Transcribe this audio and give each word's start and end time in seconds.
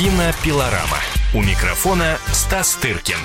Кинопилорама. 0.00 0.96
У 1.34 1.42
микрофона 1.42 2.16
Стас 2.32 2.74
Тыркин. 2.76 3.18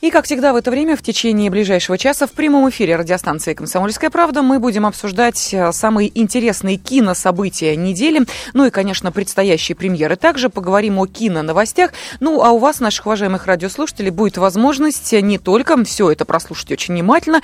И, 0.00 0.10
как 0.10 0.26
всегда, 0.26 0.52
в 0.52 0.56
это 0.56 0.70
время, 0.70 0.96
в 0.96 1.02
течение 1.02 1.50
ближайшего 1.50 1.98
часа, 1.98 2.28
в 2.28 2.30
прямом 2.30 2.70
эфире 2.70 2.94
радиостанции 2.94 3.54
«Комсомольская 3.54 4.10
правда» 4.10 4.42
мы 4.42 4.60
будем 4.60 4.86
обсуждать 4.86 5.52
э, 5.52 5.72
самые 5.72 6.16
интересные 6.16 6.76
кинособытия 6.76 7.74
недели, 7.74 8.26
ну 8.52 8.64
и, 8.64 8.70
конечно, 8.70 9.10
предстоящие 9.10 9.74
премьеры. 9.74 10.14
Также 10.14 10.50
поговорим 10.50 11.00
о 11.00 11.06
киноновостях. 11.08 11.94
Ну, 12.20 12.44
а 12.44 12.50
у 12.50 12.58
вас, 12.58 12.78
наших 12.78 13.06
уважаемых 13.06 13.46
радиослушателей, 13.46 14.10
будет 14.10 14.38
возможность 14.38 15.10
не 15.12 15.38
только 15.38 15.82
все 15.84 16.12
это 16.12 16.24
прослушать 16.24 16.70
очень 16.70 16.94
внимательно, 16.94 17.40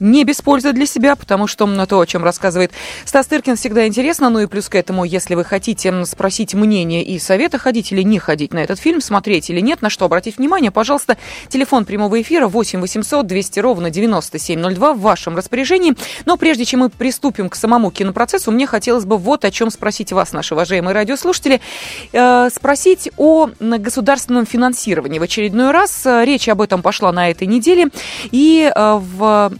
не 0.00 0.24
без 0.24 0.40
пользы 0.42 0.72
для 0.72 0.86
себя, 0.86 1.16
потому 1.16 1.46
что 1.46 1.66
на 1.66 1.86
то, 1.86 2.00
о 2.00 2.06
чем 2.06 2.24
рассказывает 2.24 2.72
Стас 3.04 3.26
Тыркин, 3.26 3.56
всегда 3.56 3.86
интересно. 3.86 4.30
Ну 4.30 4.40
и 4.40 4.46
плюс 4.46 4.68
к 4.68 4.74
этому, 4.74 5.04
если 5.04 5.34
вы 5.34 5.44
хотите 5.44 6.04
спросить 6.04 6.54
мнение 6.54 7.02
и 7.02 7.18
совета, 7.18 7.58
ходить 7.58 7.92
или 7.92 8.02
не 8.02 8.18
ходить 8.18 8.52
на 8.52 8.58
этот 8.58 8.78
фильм, 8.78 9.00
смотреть 9.00 9.50
или 9.50 9.60
нет, 9.60 9.82
на 9.82 9.90
что 9.90 10.04
обратить 10.04 10.38
внимание, 10.38 10.70
пожалуйста, 10.70 11.16
телефон 11.48 11.84
прямого 11.84 12.20
эфира 12.20 12.46
8 12.48 12.80
800 12.80 13.26
200 13.26 13.60
ровно 13.60 13.90
9702 13.90 14.92
в 14.94 15.00
вашем 15.00 15.36
распоряжении. 15.36 15.94
Но 16.24 16.36
прежде 16.36 16.64
чем 16.64 16.80
мы 16.80 16.90
приступим 16.90 17.48
к 17.48 17.54
самому 17.54 17.90
кинопроцессу, 17.90 18.50
мне 18.50 18.66
хотелось 18.66 19.04
бы 19.04 19.16
вот 19.16 19.44
о 19.44 19.50
чем 19.50 19.70
спросить 19.70 20.12
вас, 20.12 20.32
наши 20.32 20.54
уважаемые 20.54 20.94
радиослушатели. 20.94 21.60
Э, 22.12 22.48
спросить 22.54 23.10
о 23.16 23.48
государственном 23.58 24.46
финансировании. 24.46 25.18
В 25.18 25.22
очередной 25.22 25.70
раз 25.70 26.06
э, 26.06 26.24
речь 26.24 26.48
об 26.48 26.60
этом 26.60 26.82
пошла 26.82 27.12
на 27.12 27.30
этой 27.30 27.46
неделе. 27.46 27.88
И 28.30 28.70
э, 28.74 29.00
в 29.00 29.52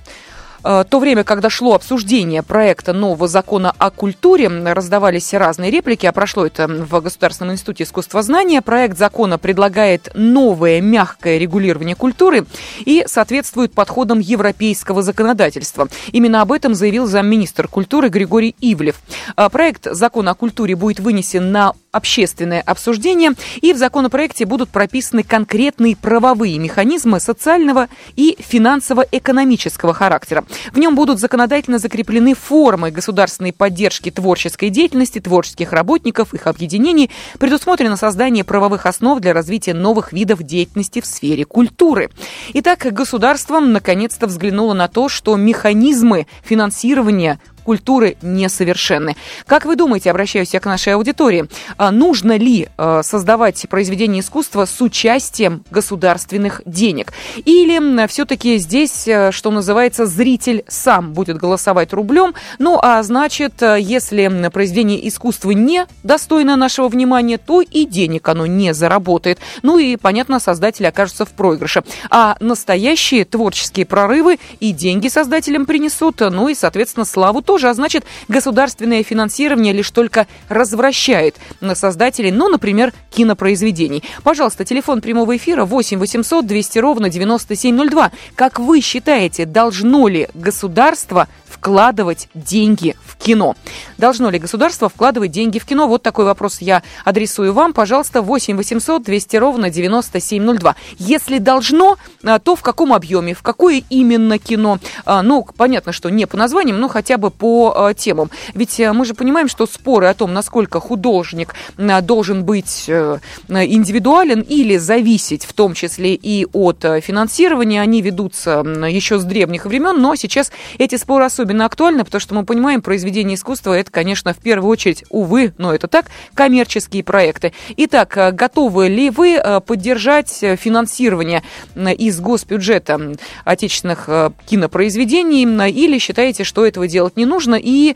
то 0.63 0.99
время, 0.99 1.25
когда 1.25 1.51
шло 1.51 1.75
обсуждение 1.75 2.43
проекта 2.43 2.93
нового 2.93 3.29
закона 3.29 3.73
о 3.79 3.91
культуре, 3.91 4.49
раздавались 4.49 5.33
разные 5.35 5.71
реплики, 5.71 6.07
а 6.07 6.13
прошло 6.13 6.47
это 6.47 6.67
в 6.67 7.01
Государственном 7.01 7.55
институте 7.55 7.85
искусствознания. 7.85 8.61
Проект 8.63 8.99
закона 8.99 9.39
предлагает 9.39 10.11
новое 10.15 10.81
мягкое 10.81 11.39
регулирование 11.39 11.95
культуры 11.95 12.47
и 12.81 13.05
соответствует 13.07 13.73
подходам 13.73 14.19
европейского 14.19 15.03
законодательства. 15.03 15.89
Именно 16.13 16.43
об 16.43 16.53
этом 16.53 16.75
заявил 16.75 17.07
замминистр 17.07 17.69
культуры 17.69 18.09
Григорий 18.09 18.55
Ивлев. 18.61 18.97
Э, 19.37 19.49
проект 19.51 19.87
закона 19.91 20.33
о 20.33 20.35
культуре 20.35 20.77
будет 20.77 21.01
вынесен 21.01 21.53
на 21.53 21.73
общественное 21.93 22.61
обсуждение, 22.61 23.33
и 23.61 23.73
в 23.73 23.77
законопроекте 23.77 24.45
будут 24.45 24.69
прописаны 24.69 25.23
конкретные 25.23 25.97
правовые 25.97 26.59
механизмы 26.59 27.21
социального 27.21 27.89
и 28.17 28.37
финансово-экономического 28.39 29.95
характера. 29.95 30.45
В 30.73 30.79
нем 30.79 30.95
будут 30.95 31.19
законодательно 31.19 31.79
закреплены 31.79 32.35
формы 32.35 32.91
государственной 32.91 33.53
поддержки 33.53 34.11
творческой 34.11 34.71
деятельности, 34.71 35.21
творческих 35.21 35.73
работников, 35.73 36.35
их 36.35 36.47
объединений, 36.47 37.11
предусмотрено 37.39 37.97
создание 37.97 38.45
правовых 38.45 38.87
основ 38.87 39.21
для 39.21 39.33
развития 39.33 39.75
новых 39.75 40.13
видов 40.13 40.43
деятельности 40.43 41.01
в 41.01 41.07
сфере 41.07 41.45
культуры. 41.45 42.11
Итак, 42.55 42.87
государство 42.93 43.61
наконец-то 43.61 44.27
взглянуло 44.27 44.75
на 44.75 44.89
то, 44.89 45.09
что 45.09 45.37
механизмы 45.37 46.27
финансирования 46.43 47.41
культуры 47.69 48.17
несовершенны. 48.23 49.15
Как 49.47 49.67
вы 49.67 49.77
думаете, 49.77 50.11
обращаюсь 50.11 50.55
я 50.55 50.61
к 50.61 50.65
нашей 50.65 50.95
аудитории, 50.95 51.49
а 51.77 51.91
нужно 51.91 52.39
ли 52.39 52.71
а, 52.79 53.03
создавать 53.03 53.67
произведения 53.69 54.21
искусства 54.21 54.65
с 54.65 54.81
участием 54.81 55.65
государственных 55.71 56.63
денег? 56.65 57.13
Или 57.45 58.07
все-таки 58.07 58.57
здесь, 58.57 59.07
э, 59.07 59.33
что 59.33 59.51
называется, 59.51 60.07
зритель 60.07 60.65
сам 60.67 61.13
будет 61.13 61.37
голосовать 61.37 61.93
рублем? 61.93 62.33
Ну, 62.59 62.79
а 62.81 63.03
значит, 63.03 63.63
э, 63.63 63.77
если 63.79 64.49
произведение 64.51 65.07
искусства 65.07 65.51
не 65.51 65.87
достойно 66.03 66.57
нашего 66.57 66.89
внимания, 66.89 67.37
то 67.37 67.61
и 67.61 67.85
денег 67.85 68.31
оно 68.31 68.47
не 68.47 68.73
заработает. 68.73 69.41
Ну 69.63 69.77
и, 69.77 69.97
понятно, 69.97 70.41
создатели 70.41 70.87
окажутся 70.87 71.27
в 71.27 71.33
проигрыше. 71.33 71.83
А 72.09 72.39
настоящие 72.41 73.27
творческие 73.27 73.85
прорывы 73.85 74.39
и 74.59 74.73
деньги 74.73 75.09
создателям 75.09 75.67
принесут, 75.67 76.21
ну 76.21 76.49
и, 76.49 76.55
соответственно, 76.55 77.05
славу 77.05 77.43
тоже 77.43 77.58
тоже, 77.59 77.71
а 77.71 77.75
значит, 77.75 78.05
государственное 78.29 79.03
финансирование 79.03 79.73
лишь 79.73 79.91
только 79.91 80.29
развращает 80.49 81.35
на 81.61 81.75
создателей, 81.75 82.31
ну, 82.31 82.49
например, 82.49 82.93
кинопроизведений. 83.11 84.05
Пожалуйста, 84.23 84.65
телефон 84.65 85.01
прямого 85.01 85.37
эфира 85.37 85.65
8 85.65 85.99
800 85.99 86.47
200 86.47 86.79
ровно 86.79 87.09
9702. 87.09 88.13
Как 88.37 88.61
вы 88.61 88.81
считаете, 88.81 89.45
должно 89.45 90.07
ли 90.07 90.29
государство 90.35 91.27
вкладывать 91.49 92.29
деньги 92.35 92.95
в 93.05 93.17
кино. 93.17 93.57
Должно 93.97 94.31
ли 94.31 94.39
государство 94.39 94.89
вкладывать 94.89 95.33
деньги 95.33 95.59
в 95.59 95.65
кино? 95.65 95.89
Вот 95.89 96.03
такой 96.03 96.25
вопрос 96.25 96.61
я 96.61 96.83
адресую 97.05 97.53
вам. 97.53 97.73
Пожалуйста, 97.73 98.23
8 98.23 98.57
800 98.57 99.03
200 99.03 99.37
ровно 99.37 99.71
9702. 99.71 100.77
Если 100.99 101.39
должно, 101.39 101.97
а, 102.25 102.39
то 102.39 102.55
в 102.55 102.63
каком 102.63 102.93
объеме, 102.93 103.35
в 103.35 103.43
какое 103.43 103.83
именно 103.91 104.39
кино? 104.39 104.79
А, 105.05 105.23
ну, 105.23 105.47
понятно, 105.57 105.93
что 105.93 106.11
не 106.11 106.27
по 106.27 106.37
названиям, 106.37 106.79
но 106.79 106.89
хотя 106.89 107.17
бы 107.17 107.31
по 107.31 107.48
а, 107.75 107.95
темам. 107.95 108.31
Ведь 108.55 108.79
мы 108.79 109.05
же 109.05 109.15
понимаем, 109.15 109.49
что 109.49 109.67
споры 109.67 110.07
о 110.07 110.15
том, 110.15 110.33
насколько 110.33 110.81
художник 110.81 111.55
должен 111.77 112.45
быть 112.45 112.85
э, 112.89 113.19
индивидуален 113.49 114.41
или 114.41 114.77
зависеть 114.77 115.45
в 115.45 115.53
том 115.53 115.75
числе 115.75 116.15
и 116.15 116.47
от 116.53 116.85
финансирования, 117.03 117.81
они 117.81 118.03
ведутся 118.03 118.61
еще 118.89 119.19
с 119.19 119.25
древних 119.25 119.67
времен, 119.67 120.01
но 120.01 120.15
сейчас 120.17 120.53
эти 120.79 120.97
споры 120.97 121.25
особенно 121.25 121.65
актуальны, 121.65 122.05
потому 122.05 122.21
что 122.21 122.35
мы 122.35 122.45
понимаем, 122.45 122.83
произведение 122.83 123.37
искусства 123.37 123.75
это, 123.75 123.91
конечно, 123.91 124.33
в 124.33 124.39
первую 124.39 124.71
очередь, 124.71 125.05
увы, 125.11 125.53
но 125.59 125.75
это 125.75 125.89
так, 125.89 126.07
коммерческие 126.35 127.05
проекты. 127.05 127.53
Итак, 127.77 128.17
э, 128.17 128.33
готовы 128.33 128.89
ли 128.89 129.11
вы 129.11 129.35
э, 129.35 129.61
поддержать 129.61 130.43
э, 130.43 130.57
финансирование 130.57 131.43
из 131.77 132.21
госбюджета 132.21 133.15
отечественных 133.45 134.09
кинопроизведений 134.47 135.45
или 135.71 135.99
считаете, 135.99 136.45
что 136.45 136.67
этого 136.67 136.89
делать 136.89 137.17
не 137.17 137.27
нужно 137.29 137.55
и 137.55 137.95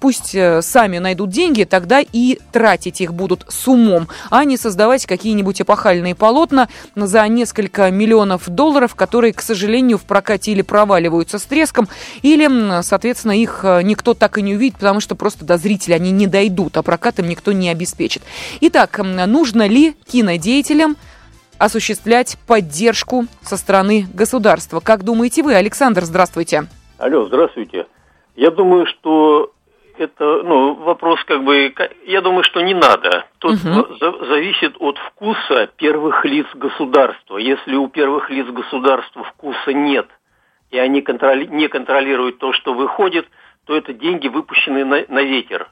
пусть 0.00 0.36
сами 0.60 0.98
найдут 0.98 1.30
деньги, 1.30 1.64
тогда 1.64 2.00
и 2.00 2.38
тратить 2.52 3.00
их 3.00 3.14
будут 3.14 3.46
с 3.48 3.68
умом, 3.68 4.08
а 4.30 4.44
не 4.44 4.56
создавать 4.56 5.06
какие-нибудь 5.06 5.62
эпохальные 5.62 6.14
полотна 6.14 6.68
за 6.94 7.26
несколько 7.28 7.90
миллионов 7.90 8.48
долларов, 8.48 8.94
которые, 8.94 9.32
к 9.32 9.40
сожалению, 9.40 9.98
в 9.98 10.02
прокате 10.02 10.52
или 10.52 10.62
проваливаются 10.62 11.38
с 11.38 11.42
треском, 11.44 11.88
или 12.22 12.82
соответственно, 12.82 13.32
их 13.32 13.60
э, 13.62 13.82
никто 13.82 14.14
так 14.14 14.38
и 14.38 14.42
не 14.42 14.54
увидит, 14.54 14.78
потому 14.78 15.00
что 15.00 15.14
просто 15.14 15.44
до 15.44 15.56
зрителя 15.56 15.94
они 15.94 16.10
не 16.10 16.26
дойдут, 16.26 16.76
а 16.76 16.82
прокат 16.82 17.18
им 17.18 17.28
никто 17.28 17.52
не 17.52 17.68
обеспечит. 17.70 18.22
Итак, 18.60 18.98
нужно 18.98 19.66
ли 19.66 19.94
кинодеятелям 20.06 20.96
осуществлять 21.58 22.36
поддержку 22.46 23.26
со 23.42 23.56
стороны 23.56 24.06
государства? 24.12 24.80
Как 24.80 25.04
думаете 25.04 25.42
вы, 25.42 25.54
Александр, 25.54 26.04
здравствуйте. 26.04 26.66
Алло, 26.98 27.26
здравствуйте. 27.26 27.86
Я 28.34 28.50
думаю, 28.50 28.86
что 28.86 29.52
это, 29.98 30.42
ну, 30.42 30.74
вопрос 30.74 31.22
как 31.24 31.44
бы, 31.44 31.74
я 32.06 32.20
думаю, 32.22 32.44
что 32.44 32.60
не 32.62 32.74
надо. 32.74 33.26
Тут 33.38 33.52
угу. 33.64 33.96
за, 34.00 34.24
зависит 34.26 34.74
от 34.78 34.98
вкуса 34.98 35.68
первых 35.76 36.24
лиц 36.24 36.46
государства. 36.54 37.36
Если 37.36 37.74
у 37.74 37.88
первых 37.88 38.30
лиц 38.30 38.46
государства 38.48 39.24
вкуса 39.24 39.72
нет– 39.72 40.08
и 40.72 40.78
они 40.78 41.02
контроли, 41.02 41.46
не 41.46 41.68
контролируют 41.68 42.38
то, 42.38 42.52
что 42.52 42.74
выходит, 42.74 43.28
то 43.66 43.76
это 43.76 43.92
деньги, 43.92 44.26
выпущенные 44.26 44.84
на, 44.84 45.04
на 45.08 45.22
ветер. 45.22 45.70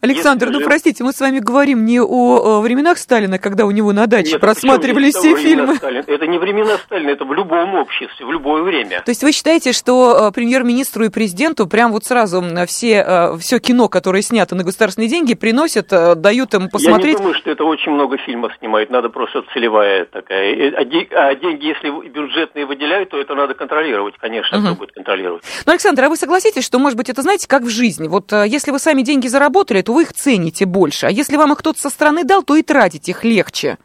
Александр, 0.00 0.46
Если 0.46 0.60
ну 0.60 0.66
простите, 0.66 1.04
мы 1.04 1.12
с 1.12 1.20
вами 1.20 1.38
говорим 1.38 1.84
не 1.84 2.00
о, 2.00 2.04
о 2.06 2.60
временах 2.60 2.98
Сталина, 2.98 3.38
когда 3.38 3.64
у 3.64 3.70
него 3.70 3.92
на 3.92 4.06
даче 4.06 4.32
Нет, 4.32 4.40
просматривали 4.40 5.10
все 5.10 5.36
фильмы. 5.36 5.76
Сталина? 5.76 6.04
Это 6.06 6.26
не 6.26 6.38
времена 6.38 6.76
Сталина, 6.78 7.10
это 7.10 7.24
в 7.24 7.32
любом 7.32 7.74
обществе, 7.74 8.26
в 8.26 8.30
любое 8.30 8.62
время. 8.62 9.02
То 9.04 9.10
есть 9.10 9.22
вы 9.22 9.32
считаете, 9.32 9.72
что 9.72 10.28
э, 10.28 10.32
премьер-министру 10.32 11.04
и 11.04 11.08
президенту 11.08 11.66
прям 11.66 11.92
вот 11.92 12.04
сразу 12.04 12.44
все, 12.66 13.04
э, 13.06 13.38
все 13.38 13.58
кино, 13.58 13.88
которое 13.88 14.22
снято 14.22 14.54
на 14.54 14.64
государственные 14.64 15.08
деньги, 15.08 15.34
приносят, 15.34 15.92
э, 15.92 16.14
дают 16.14 16.54
им 16.54 16.68
посмотреть? 16.68 17.06
Я 17.06 17.12
не 17.12 17.18
думаю, 17.18 17.34
что 17.34 17.50
это 17.50 17.64
очень 17.64 17.92
много 17.92 18.18
фильмов 18.18 18.52
снимают, 18.58 18.90
надо 18.90 19.08
просто 19.08 19.42
целевая 19.54 20.04
такая. 20.04 20.72
А, 20.76 21.28
а 21.28 21.34
деньги, 21.34 21.66
если 21.66 22.08
бюджетные 22.08 22.66
выделяют, 22.66 23.10
то 23.10 23.18
это 23.18 23.34
надо 23.34 23.54
контролировать, 23.54 24.14
конечно, 24.18 24.58
угу. 24.58 24.66
кто 24.66 24.74
будет 24.76 24.92
контролировать. 24.92 25.42
Ну, 25.64 25.72
Александр, 25.72 26.04
а 26.04 26.08
вы 26.10 26.16
согласитесь, 26.16 26.64
что, 26.64 26.78
может 26.78 26.98
быть, 26.98 27.08
это, 27.08 27.22
знаете, 27.22 27.48
как 27.48 27.62
в 27.62 27.70
жизни? 27.70 28.08
Вот 28.08 28.30
если 28.32 28.70
вы 28.70 28.78
сами 28.78 29.02
деньги 29.02 29.26
заработали, 29.26 29.53
заработали, 29.54 29.82
то 29.82 29.92
вы 29.92 30.02
их 30.02 30.12
цените 30.12 30.66
больше. 30.66 31.06
А 31.06 31.10
если 31.10 31.36
вам 31.36 31.52
их 31.52 31.58
кто-то 31.58 31.78
со 31.80 31.90
стороны 31.90 32.24
дал, 32.24 32.42
то 32.42 32.56
и 32.56 32.62
тратить 32.62 33.08
их 33.08 33.24
легче. 33.24 33.78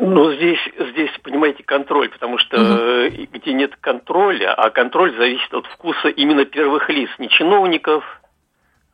Ну, 0.00 0.32
здесь, 0.32 0.60
здесь, 0.92 1.10
понимаете, 1.22 1.62
контроль, 1.64 2.08
потому 2.08 2.38
что 2.38 2.56
угу. 2.56 3.26
где 3.32 3.52
нет 3.52 3.76
контроля, 3.80 4.54
а 4.54 4.70
контроль 4.70 5.14
зависит 5.16 5.52
от 5.52 5.66
вкуса 5.66 6.08
именно 6.08 6.44
первых 6.44 6.88
лиц, 6.88 7.10
не 7.18 7.28
чиновников, 7.28 8.04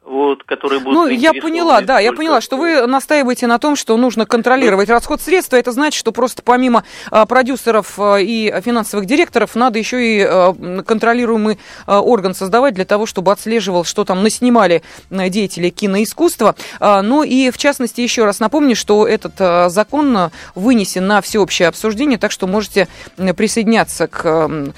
вот, 0.09 0.43
которые 0.45 0.81
будут 0.81 0.95
Ну, 0.95 1.07
я 1.07 1.35
поняла, 1.35 1.83
да, 1.83 2.01
я 2.01 2.13
поняла, 2.13 2.41
что 2.41 2.57
вы 2.57 2.87
настаиваете 2.87 3.47
на 3.47 3.59
том, 3.59 3.77
что 3.77 3.97
нужно 3.97 4.25
контролировать 4.25 4.89
расход 4.89 5.21
средств. 5.21 5.53
Это 5.53 5.71
значит, 5.73 5.99
что 5.99 6.13
просто 6.13 6.43
помимо 6.43 6.85
а, 7.11 7.27
продюсеров 7.27 7.99
а, 7.99 8.17
и 8.17 8.51
финансовых 8.63 9.07
директоров 9.07 9.55
надо 9.55 9.79
еще 9.79 10.03
и 10.03 10.23
а, 10.23 10.55
контролируемый 10.87 11.59
а, 11.87 12.01
орган 12.01 12.35
создавать 12.35 12.75
для 12.75 12.87
того, 12.87 13.05
чтобы 13.05 13.33
отслеживал, 13.33 13.85
что 13.85 14.05
там 14.05 14.23
наснимали 14.23 14.83
а, 15.11 15.29
деятели 15.29 15.69
киноискусства. 15.69 16.55
А, 16.81 17.03
ну 17.03 17.23
и, 17.23 17.51
в 17.51 17.59
частности, 17.59 18.01
еще 18.01 18.25
раз 18.25 18.41
напомню, 18.41 18.77
что 18.77 19.07
этот 19.07 19.35
а, 19.39 19.69
закон 19.69 20.17
а, 20.17 20.31
вынесен 20.55 21.07
на 21.07 21.21
всеобщее 21.21 21.69
обсуждение, 21.69 22.19
так 22.19 22.33
что 22.33 22.47
можете 22.47 22.89
присоединяться 23.37 24.07
к... 24.07 24.23
А, 24.25 24.73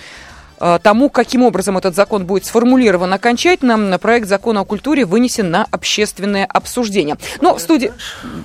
тому, 0.82 1.08
каким 1.10 1.42
образом 1.42 1.78
этот 1.78 1.94
закон 1.94 2.26
будет 2.26 2.44
сформулирован 2.44 3.12
окончательно, 3.12 3.98
проект 3.98 4.28
закона 4.28 4.60
о 4.60 4.64
культуре 4.64 5.04
вынесен 5.04 5.50
на 5.50 5.66
общественное 5.70 6.44
обсуждение. 6.46 7.16
Но 7.40 7.56
в 7.56 7.60
студии... 7.60 7.92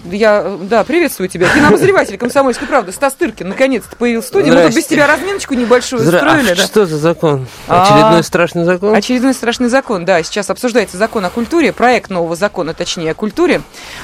Я, 0.05 0.57
да, 0.61 0.83
приветствую 0.83 1.29
тебя. 1.29 1.49
Кинообозреватель 1.53 2.17
«Комсомольской 2.25 2.67
правды» 2.67 2.91
Стас 2.91 3.13
Тыркин 3.13 3.49
наконец-то 3.49 3.95
появился 3.95 4.27
в 4.27 4.29
студии. 4.29 4.51
Мы 4.51 4.63
тут 4.63 4.75
без 4.75 4.85
тебя 4.85 5.07
разминочку 5.07 5.53
небольшую 5.53 6.01
Здра... 6.01 6.19
устроили. 6.19 6.51
А 6.51 6.55
да? 6.55 6.63
что 6.63 6.85
за 6.85 6.97
закон? 6.97 7.47
Очередной 7.67 8.19
а... 8.19 8.23
страшный 8.23 8.63
закон? 8.63 8.95
Очередной 8.95 9.33
страшный 9.33 9.69
закон, 9.69 10.05
да. 10.05 10.21
Сейчас 10.23 10.49
обсуждается 10.49 10.97
закон 10.97 11.25
о 11.25 11.29
культуре, 11.29 11.73
проект 11.73 12.09
нового 12.09 12.35
закона, 12.35 12.73
точнее, 12.73 13.11
о 13.11 13.15
культуре. 13.15 13.61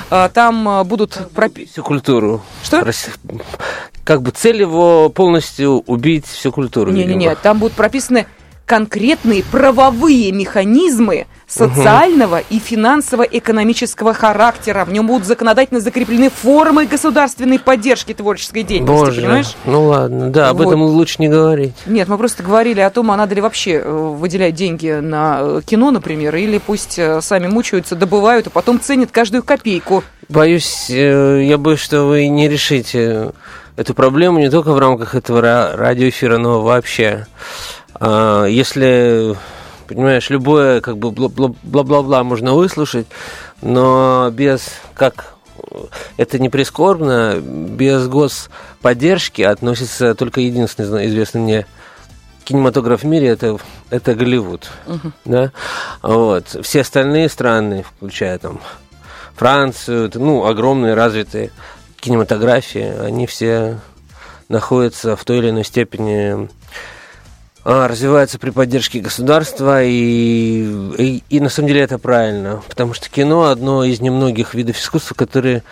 Э, 0.10 0.30
там 0.34 0.68
э, 0.68 0.84
будут... 0.84 1.18
Всю 1.72 1.84
культуру. 1.84 2.42
Что? 2.64 2.84
Как 4.04 4.22
бы 4.22 4.32
цель 4.32 4.62
его 4.62 5.10
полностью 5.10 5.84
убить 5.86 6.26
всю 6.26 6.52
культуру. 6.52 6.92
Не-не-не, 6.92 7.36
там 7.36 7.60
будут 7.60 7.74
прописаны 7.74 8.26
конкретные 8.72 9.44
правовые 9.44 10.32
механизмы 10.32 11.28
социального 11.46 12.38
угу. 12.38 12.46
и 12.52 12.60
финансово-экономического 12.60 14.14
характера. 14.14 14.86
В 14.86 14.94
нем 14.94 15.08
будут 15.08 15.28
законодательно 15.28 15.82
закреплены 15.82 16.30
формы 16.30 16.86
государственной 16.86 17.60
поддержки 17.60 18.14
творческой 18.14 18.64
деятельности, 18.64 19.06
Боже, 19.06 19.20
понимаешь? 19.20 19.56
Ну 19.66 19.88
ладно, 19.88 20.30
да, 20.30 20.48
об 20.48 20.60
вот. 20.60 20.68
этом 20.68 20.84
лучше 20.84 21.18
не 21.20 21.28
говорить. 21.28 21.74
Нет, 21.86 22.08
мы 22.08 22.18
просто 22.18 22.44
говорили 22.44 22.80
о 22.80 22.90
том, 22.90 23.12
а 23.12 23.18
надо 23.18 23.36
ли 23.36 23.42
вообще 23.42 23.72
э, 23.72 23.92
выделять 23.92 24.56
деньги 24.56 25.02
на 25.02 25.40
э, 25.42 25.62
кино, 25.66 25.92
например, 25.92 26.34
или 26.38 26.58
пусть 26.58 26.98
э, 26.98 27.20
сами 27.20 27.48
мучаются, 27.48 27.98
добывают, 27.98 28.48
а 28.48 28.52
потом 28.52 28.80
ценят 28.80 29.12
каждую 29.12 29.44
копейку. 29.44 30.02
Боюсь, 30.30 30.90
я 30.90 31.58
боюсь, 31.58 31.82
что 31.82 32.06
вы 32.06 32.28
не 32.28 32.48
решите 32.48 33.34
эту 33.76 33.94
проблему 33.94 34.40
не 34.40 34.50
только 34.50 34.72
в 34.72 34.80
рамках 34.80 35.16
этого 35.16 35.42
радиоэфира, 35.76 36.38
но 36.38 36.62
вообще. 36.62 37.28
А, 38.04 38.46
если, 38.46 39.36
понимаешь, 39.88 40.32
любое 40.32 40.82
как 40.82 40.98
бы 40.98 41.12
бла-бла-бла 41.12 42.24
можно 42.24 42.54
выслушать, 42.54 43.06
но 43.62 44.32
без, 44.34 44.70
как 44.96 45.36
это 46.18 46.40
не 46.40 46.50
прискорбно, 46.50 47.40
без 47.40 48.08
господдержки 48.08 49.44
относится 49.44 50.16
только 50.16 50.42
единственный 50.42 51.06
известный 51.06 51.42
мне 51.42 51.66
кинематограф 52.44 53.04
в 53.04 53.06
мире 53.06 53.28
это, 53.28 53.58
это 53.92 54.16
Голливуд. 54.16 54.72
Uh-huh. 54.88 55.12
Да? 55.26 55.52
Вот. 56.02 56.58
Все 56.64 56.82
остальные 56.82 57.30
страны, 57.30 57.84
включая 57.84 58.40
там 58.40 58.62
Францию, 59.36 60.10
ну, 60.16 60.48
огромные 60.48 60.96
развитые 60.96 61.52
кинематографии, 62.00 63.00
они 63.00 63.28
все 63.28 63.80
находятся 64.50 65.16
в 65.16 65.24
той 65.24 65.38
или 65.38 65.52
иной 65.52 65.64
степени 65.64 66.50
а, 67.64 67.88
развиваются 67.88 68.40
при 68.40 68.50
поддержке 68.50 69.00
государства, 69.00 69.84
и, 69.84 70.64
и, 70.98 71.24
и 71.30 71.40
на 71.40 71.50
самом 71.50 71.68
деле 71.68 71.82
это 71.82 72.00
правильно, 72.00 72.64
потому 72.68 72.94
что 72.94 73.10
кино 73.10 73.46
одно 73.46 73.84
из 73.84 74.02
немногих 74.02 74.56
видов 74.56 74.78
искусства, 74.78 75.14
которые 75.14 75.64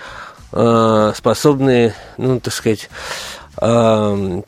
э, 0.51 1.13
способны, 1.15 1.95
ну, 2.17 2.39
так 2.39 2.53
сказать, 2.53 2.89
э, 3.59 4.41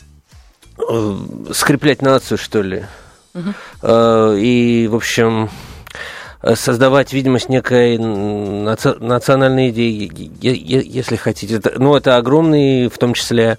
э, 0.77 1.15
скреплять 1.53 2.03
нацию, 2.03 2.37
что 2.37 2.61
ли. 2.61 2.85
Uh-huh. 3.33 3.53
Э, 3.81 4.37
и, 4.37 4.87
в 4.87 4.95
общем, 4.95 5.49
создавать 6.55 7.13
видимость 7.13 7.49
некой 7.49 7.97
национальной 7.97 9.69
идеи, 9.69 10.11
если 10.41 11.15
хотите. 11.15 11.61
Ну, 11.75 11.95
это 11.95 12.17
огромный, 12.17 12.87
в 12.87 12.97
том 12.97 13.13
числе, 13.13 13.57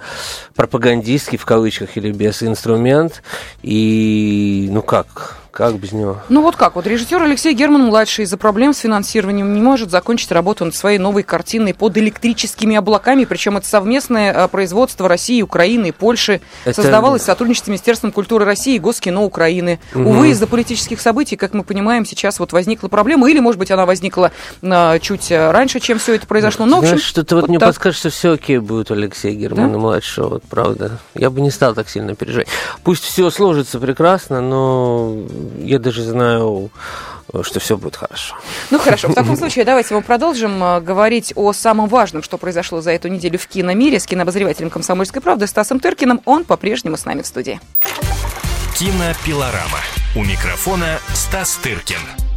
пропагандистский, 0.54 1.38
в 1.38 1.44
кавычках 1.44 1.96
или 1.96 2.12
без, 2.12 2.42
инструмент. 2.42 3.22
И, 3.62 4.68
ну 4.70 4.82
как, 4.82 5.41
как 5.52 5.76
без 5.76 5.92
него? 5.92 6.18
Ну 6.30 6.40
вот 6.40 6.56
как, 6.56 6.76
вот 6.76 6.86
режиссер 6.86 7.22
Алексей 7.22 7.52
Герман-младший 7.52 8.24
из-за 8.24 8.38
проблем 8.38 8.72
с 8.72 8.78
финансированием 8.78 9.52
не 9.52 9.60
может 9.60 9.90
закончить 9.90 10.32
работу 10.32 10.64
над 10.64 10.74
своей 10.74 10.98
новой 10.98 11.22
картиной 11.22 11.74
под 11.74 11.98
электрическими 11.98 12.74
облаками, 12.74 13.26
причем 13.26 13.58
это 13.58 13.66
совместное 13.66 14.32
э, 14.32 14.48
производство 14.48 15.08
России, 15.08 15.42
Украины 15.42 15.88
и 15.88 15.92
Польши. 15.92 16.40
Это... 16.64 16.80
Создавалось 16.80 17.22
в 17.22 17.24
сотрудничестве 17.26 17.66
с 17.66 17.68
Министерством 17.68 18.12
культуры 18.12 18.46
России 18.46 18.76
и 18.76 18.78
Госкино 18.78 19.22
Украины. 19.22 19.78
Угу. 19.94 20.08
Увы, 20.08 20.30
из-за 20.30 20.46
политических 20.46 21.00
событий, 21.00 21.36
как 21.36 21.52
мы 21.52 21.64
понимаем, 21.64 22.06
сейчас 22.06 22.38
вот 22.38 22.52
возникла 22.52 22.88
проблема, 22.88 23.28
или, 23.30 23.38
может 23.38 23.58
быть, 23.58 23.70
она 23.70 23.84
возникла 23.84 24.32
а, 24.62 24.98
чуть 25.00 25.30
э, 25.30 25.50
раньше, 25.50 25.80
чем 25.80 25.98
все 25.98 26.14
это 26.14 26.26
произошло. 26.26 26.64
Но, 26.64 26.80
Знаешь, 26.80 27.02
что-то 27.02 27.34
вот, 27.34 27.42
вот 27.42 27.48
мне 27.50 27.58
так... 27.58 27.68
подскажет, 27.68 27.98
что 27.98 28.10
все 28.10 28.32
окей 28.32 28.56
будет 28.56 28.90
у 28.90 28.94
Алексея 28.94 29.34
Германа-младшего, 29.34 30.28
да? 30.28 30.34
вот 30.34 30.42
правда. 30.44 30.98
Я 31.14 31.28
бы 31.28 31.42
не 31.42 31.50
стал 31.50 31.74
так 31.74 31.90
сильно 31.90 32.14
переживать. 32.14 32.48
Пусть 32.84 33.04
все 33.04 33.28
сложится 33.28 33.78
прекрасно, 33.78 34.40
но 34.40 35.14
я 35.58 35.78
даже 35.78 36.02
знаю, 36.02 36.70
что 37.42 37.60
все 37.60 37.76
будет 37.76 37.96
хорошо. 37.96 38.36
Ну 38.70 38.78
хорошо, 38.78 39.08
в 39.08 39.14
таком 39.14 39.36
случае 39.36 39.64
давайте 39.64 39.94
мы 39.94 40.02
продолжим 40.02 40.62
э, 40.62 40.80
говорить 40.80 41.32
о 41.36 41.52
самом 41.52 41.88
важном, 41.88 42.22
что 42.22 42.38
произошло 42.38 42.80
за 42.80 42.92
эту 42.92 43.08
неделю 43.08 43.38
в 43.38 43.46
киномире 43.46 43.98
с 43.98 44.06
кинообозревателем 44.06 44.70
«Комсомольской 44.70 45.22
правды» 45.22 45.46
Стасом 45.46 45.80
Тыркиным. 45.80 46.20
Он 46.24 46.44
по-прежнему 46.44 46.96
с 46.96 47.04
нами 47.04 47.22
в 47.22 47.26
студии. 47.26 47.60
Кинопилорама. 48.76 49.78
У 50.14 50.22
микрофона 50.24 50.98
Стас 51.14 51.56
Тыркин. 51.62 52.31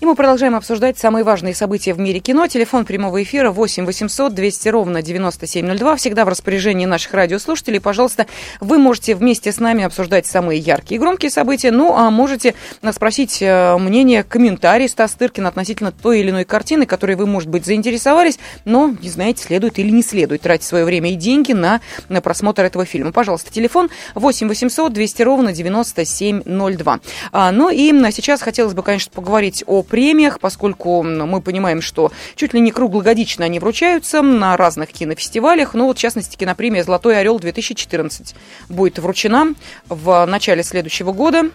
И 0.00 0.06
мы 0.06 0.14
продолжаем 0.14 0.54
обсуждать 0.54 0.98
самые 0.98 1.24
важные 1.24 1.54
события 1.54 1.92
в 1.92 1.98
мире 1.98 2.20
кино. 2.20 2.46
Телефон 2.46 2.86
прямого 2.86 3.22
эфира 3.22 3.50
8 3.50 3.84
800 3.84 4.32
200 4.32 4.68
ровно 4.70 5.02
9702. 5.02 5.96
Всегда 5.96 6.24
в 6.24 6.28
распоряжении 6.28 6.86
наших 6.86 7.12
радиослушателей. 7.12 7.82
Пожалуйста, 7.82 8.26
вы 8.60 8.78
можете 8.78 9.14
вместе 9.14 9.52
с 9.52 9.60
нами 9.60 9.84
обсуждать 9.84 10.24
самые 10.24 10.58
яркие 10.58 10.96
и 10.96 10.98
громкие 10.98 11.30
события. 11.30 11.70
Ну, 11.70 11.94
а 11.94 12.08
можете 12.08 12.54
спросить 12.92 13.42
э, 13.42 13.76
мнение, 13.76 14.22
комментарий 14.22 14.88
Стас 14.88 15.12
Тыркин 15.12 15.46
относительно 15.46 15.92
той 15.92 16.20
или 16.20 16.30
иной 16.30 16.46
картины, 16.46 16.86
которой 16.86 17.16
вы, 17.16 17.26
может 17.26 17.50
быть, 17.50 17.66
заинтересовались, 17.66 18.38
но 18.64 18.94
не 19.02 19.10
знаете, 19.10 19.44
следует 19.44 19.78
или 19.78 19.90
не 19.90 20.02
следует 20.02 20.40
тратить 20.40 20.64
свое 20.64 20.86
время 20.86 21.12
и 21.12 21.14
деньги 21.14 21.52
на, 21.52 21.82
на 22.08 22.22
просмотр 22.22 22.64
этого 22.64 22.86
фильма. 22.86 23.12
Пожалуйста, 23.12 23.52
телефон 23.52 23.90
8 24.14 24.48
800 24.48 24.94
200 24.94 25.22
ровно 25.22 25.52
9702. 25.52 27.00
А, 27.32 27.52
ну 27.52 27.68
и 27.68 27.92
сейчас 28.12 28.40
хотелось 28.40 28.72
бы, 28.72 28.82
конечно, 28.82 29.12
поговорить 29.14 29.62
о 29.66 29.82
премиях, 29.90 30.40
поскольку 30.40 31.02
мы 31.02 31.42
понимаем, 31.42 31.82
что 31.82 32.10
чуть 32.36 32.54
ли 32.54 32.60
не 32.60 32.70
круглогодично 32.70 33.44
они 33.44 33.58
вручаются 33.58 34.22
на 34.22 34.56
разных 34.56 34.88
кинофестивалях. 34.88 35.74
Ну 35.74 35.84
вот, 35.84 35.98
в 35.98 36.00
частности, 36.00 36.36
кинопремия 36.36 36.82
«Золотой 36.82 37.18
орел-2014» 37.20 38.34
будет 38.70 38.98
вручена 38.98 39.54
в 39.90 40.24
начале 40.24 40.62
следующего 40.62 41.12
года. 41.12 41.50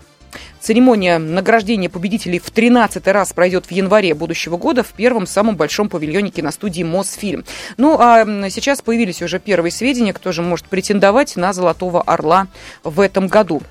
Церемония 0.60 1.18
награждения 1.18 1.90
победителей 1.90 2.40
в 2.40 2.50
13 2.52 3.08
раз 3.08 3.32
пройдет 3.32 3.68
в 3.68 3.72
январе 3.72 4.14
будущего 4.14 4.58
года 4.58 4.84
в 4.84 4.90
первом 4.90 5.28
самом 5.28 5.56
большом 5.56 5.88
павильоне 5.88 6.30
киностудии 6.30 6.84
Мосфильм. 6.84 7.46
Ну, 7.78 7.98
а 8.00 8.26
сейчас 8.50 8.82
появились 8.82 9.22
уже 9.22 9.40
первые 9.40 9.72
сведения, 9.72 10.12
кто 10.12 10.34
же 10.34 10.42
может 10.42 10.66
претендовать 10.66 11.38
на 11.38 11.54
«Золотого 11.54 12.02
орла» 12.02 12.48
в 12.84 13.00
этом 13.00 13.28
году. 13.28 13.62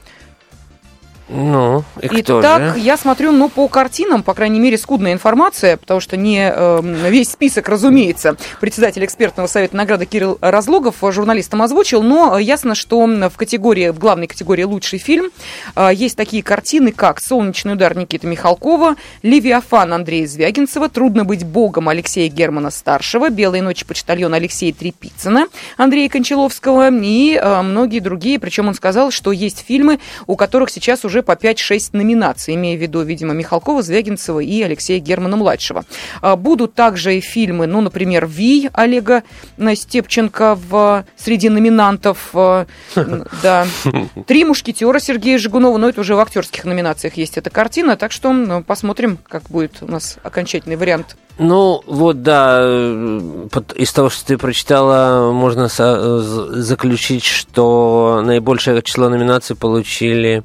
Ну, 1.29 1.85
и 2.03 2.09
кто 2.09 2.41
Итак, 2.41 2.75
же? 2.75 2.81
я 2.81 2.99
смотрю, 2.99 3.33
ну, 3.33 3.49
по 3.49 3.67
картинам, 3.69 4.23
по 4.23 4.35
крайней 4.35 4.61
мере, 4.61 4.77
скудная 4.77 5.15
информация, 5.15 5.79
потому 5.79 6.01
что 6.01 6.19
не 6.19 6.53
э, 6.55 6.81
весь 7.09 7.31
список, 7.31 7.69
разумеется, 7.69 8.37
председатель 8.61 9.05
экспертного 9.05 9.47
совета 9.47 9.75
награды 9.75 10.05
Кирилл 10.05 10.37
Разлогов 10.43 10.97
журналистам 11.03 11.63
озвучил, 11.63 12.03
но 12.03 12.39
ясно, 12.39 12.75
что 12.75 13.07
в 13.07 13.37
категории, 13.37 13.89
в 13.89 13.99
главной 13.99 14.27
категории 14.27 14.65
«Лучший 14.65 14.99
фильм» 14.99 15.31
э, 15.77 15.91
есть 15.95 16.17
такие 16.17 16.43
картины, 16.43 16.93
как 16.93 17.21
«Солнечный 17.21 17.73
удар» 17.73 17.97
Никиты 17.97 18.27
Михалкова, 18.27 18.97
«Левиафан» 19.23 19.95
Андрея 19.95 20.27
Звягинцева, 20.27 20.91
«Трудно 20.91 21.25
быть 21.25 21.45
богом» 21.45 21.89
Алексея 21.89 22.29
Германа-старшего, 22.29 23.31
«Белые 23.31 23.63
ночи 23.63 23.87
почтальона» 23.87 24.37
Алексея 24.37 24.75
Трепицына, 24.75 25.47
Андрея 25.79 26.11
Кончаловского 26.11 26.91
и 26.91 27.41
э, 27.41 27.63
многие 27.63 28.01
другие, 28.01 28.39
причем 28.39 28.69
он 28.69 28.75
сказал, 28.75 29.11
что 29.11 29.33
есть 29.33 29.65
фильмы, 29.67 30.01
у 30.27 30.37
которых 30.37 30.69
сейчас 30.69 31.05
уже 31.05 31.14
уже 31.15 31.23
по 31.23 31.33
5-6 31.33 31.91
номинаций, 31.93 32.57
имея 32.57 32.77
в 32.77 32.81
виду, 32.81 33.03
видимо, 33.03 33.35
Михалкова, 33.35 33.83
Звягинцева 33.83 34.41
и 34.41 34.63
Алексея 34.63 34.99
Германа-младшего. 34.99 35.85
А, 36.21 36.35
будут 36.35 36.75
также 36.75 37.17
и 37.17 37.21
фильмы, 37.21 37.69
ну, 37.69 37.81
например, 37.81 38.27
«Ви» 38.27 38.69
Олега 38.73 39.23
Степченко 39.75 40.57
в, 40.57 41.05
среди 41.17 41.51
номинантов, 41.51 42.31
а, 42.35 42.67
да, 43.43 43.67
«Три 44.27 44.45
мушкетера» 44.45 44.99
Сергея 44.99 45.39
Жигунова, 45.39 45.79
но 45.79 45.89
это 45.89 46.01
уже 46.01 46.17
в 46.17 46.19
актерских 46.19 46.65
номинациях 46.65 47.17
есть 47.17 47.39
эта 47.39 47.49
картина, 47.51 47.97
так 47.97 48.11
что 48.11 48.33
ну, 48.33 48.65
посмотрим, 48.65 49.19
как 49.29 49.45
будет 49.45 49.83
у 49.83 49.87
нас 49.87 50.17
окончательный 50.25 50.77
вариант 50.77 51.17
ну, 51.37 51.83
вот, 51.87 52.23
да, 52.23 52.63
из 53.75 53.93
того, 53.93 54.09
что 54.09 54.25
ты 54.25 54.39
прочитала, 54.39 55.33
можно 55.33 55.69
заключить, 55.69 57.25
что 57.25 58.23
наибольшее 58.25 58.81
число 58.83 59.09
номинаций 59.09 59.57
получили 59.57 60.45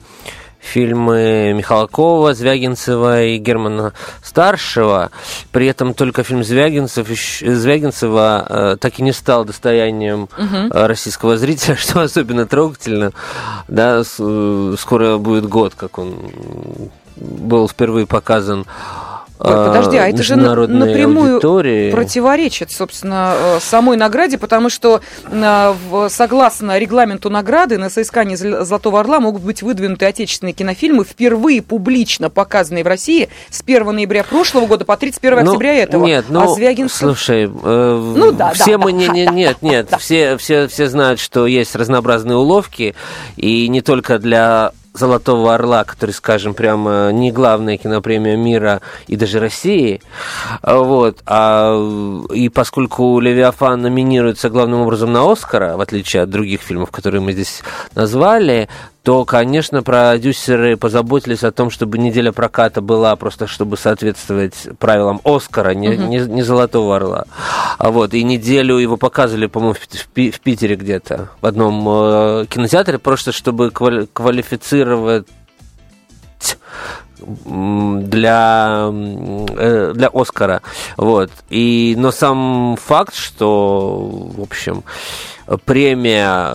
фильмы 0.60 1.54
Михалкова, 1.56 2.34
Звягинцева 2.34 3.24
и 3.24 3.38
Германа 3.38 3.94
Старшего. 4.24 5.12
При 5.52 5.68
этом 5.68 5.94
только 5.94 6.24
фильм 6.24 6.44
Звягинцев, 6.44 7.08
Звягинцева 7.08 8.46
э, 8.48 8.78
так 8.80 9.00
и 9.00 9.04
не 9.04 9.12
стал 9.12 9.46
достоянием 9.46 10.24
угу. 10.38 10.70
российского 10.72 11.38
зрителя, 11.38 11.76
что 11.80 12.02
особенно 12.02 12.46
трогательно. 12.46 13.12
Да, 13.68 14.04
скоро 14.04 15.18
будет 15.18 15.46
год, 15.46 15.74
как 15.76 15.98
он 15.98 16.16
был 17.16 17.68
впервые 17.68 18.06
показан 18.06 18.66
Ой, 19.40 19.54
подожди, 19.54 19.96
а 19.96 20.08
это 20.08 20.22
же 20.22 20.36
напрямую 20.36 21.36
аудитории. 21.36 21.92
противоречит, 21.92 22.72
собственно, 22.72 23.36
э, 23.38 23.60
самой 23.62 23.96
награде, 23.96 24.38
потому 24.38 24.70
что 24.70 25.00
э, 25.32 25.74
согласно 26.10 26.78
регламенту 26.78 27.30
награды 27.30 27.78
на 27.78 27.90
соискание 27.90 28.36
«Золотого 28.36 29.00
орла» 29.00 29.22
могут 29.22 29.42
быть 29.42 29.62
выдвинуты 29.62 30.06
отечественные 30.06 30.54
кинофильмы, 30.54 31.06
впервые 31.06 31.62
публично 31.62 32.30
показанные 32.30 32.84
в 32.84 32.88
России 32.88 33.30
с 33.50 33.62
1 33.62 33.86
ноября 33.96 34.26
прошлого 34.26 34.66
года 34.66 34.84
по 34.84 34.98
31 34.98 35.46
ну, 35.46 35.52
октября 35.52 35.74
этого. 35.76 36.06
Нет, 36.06 36.26
а 36.28 36.34
ну, 36.34 36.44
а 36.44 36.48
Звягинцев... 36.56 36.98
слушай, 36.98 37.46
э, 37.46 38.14
ну, 38.18 38.34
да, 38.34 38.52
все 38.52 38.78
да, 38.78 38.78
мы... 38.78 38.92
Да, 38.92 38.98
не, 38.98 39.08
не, 39.08 39.26
нет, 39.28 39.62
нет, 39.62 39.88
да. 39.90 39.98
все, 40.00 40.36
все, 40.36 40.68
все 40.68 40.90
знают, 40.90 41.22
что 41.22 41.48
есть 41.48 41.76
разнообразные 41.78 42.36
уловки, 42.36 42.94
и 43.38 43.70
не 43.70 43.80
только 43.80 44.20
для 44.20 44.74
«Золотого 44.94 45.54
орла», 45.54 45.84
который, 45.84 46.12
скажем, 46.12 46.54
прямо 46.54 47.12
не 47.12 47.32
главная 47.32 47.78
кинопремия 47.78 48.36
мира 48.36 48.82
и 49.08 49.16
даже 49.16 49.40
России. 49.40 50.02
Вот. 50.64 51.20
А, 51.26 52.26
и 52.34 52.50
поскольку 52.50 53.20
«Левиафан» 53.20 53.82
номинируется 53.82 54.50
главным 54.50 54.82
образом 54.82 55.12
на 55.14 55.32
«Оскара», 55.32 55.78
в 55.78 55.82
отличие 55.82 56.24
от 56.24 56.30
других 56.30 56.62
фильмов, 56.62 56.92
которые 56.92 57.22
мы 57.22 57.34
здесь 57.34 57.62
назвали, 57.96 58.68
то, 59.10 59.26
конечно, 59.26 59.82
продюсеры 59.82 60.78
позаботились 60.78 61.44
о 61.44 61.52
том, 61.52 61.72
чтобы 61.72 61.98
неделя 61.98 62.32
проката 62.32 62.80
была 62.80 63.16
просто, 63.16 63.48
чтобы 63.48 63.76
соответствовать 63.76 64.54
правилам 64.78 65.20
Оскара, 65.24 65.72
не, 65.72 65.90
угу. 65.90 66.04
не, 66.04 66.20
не 66.20 66.44
Золотого 66.44 66.96
Орла. 66.96 67.26
А 67.80 67.90
вот, 67.90 68.14
и 68.14 68.24
неделю 68.24 68.78
его 68.78 68.98
показывали, 68.98 69.48
по-моему, 69.48 69.74
в, 69.74 69.80
в, 69.80 70.32
в 70.32 70.40
Питере 70.42 70.76
где-то, 70.76 71.30
в 71.42 71.46
одном 71.48 71.88
э, 71.90 72.46
кинотеатре, 72.52 73.00
просто 73.00 73.32
чтобы 73.32 73.72
квали, 73.72 74.08
квалифицировать 74.14 75.26
для, 77.26 78.90
э, 78.92 79.94
для 79.96 80.10
Оскара. 80.14 80.62
Вот. 80.98 81.32
И, 81.50 81.96
но 81.98 82.12
сам 82.12 82.78
факт, 82.80 83.16
что, 83.16 84.08
в 84.38 84.40
общем, 84.40 84.84
премия 85.66 86.54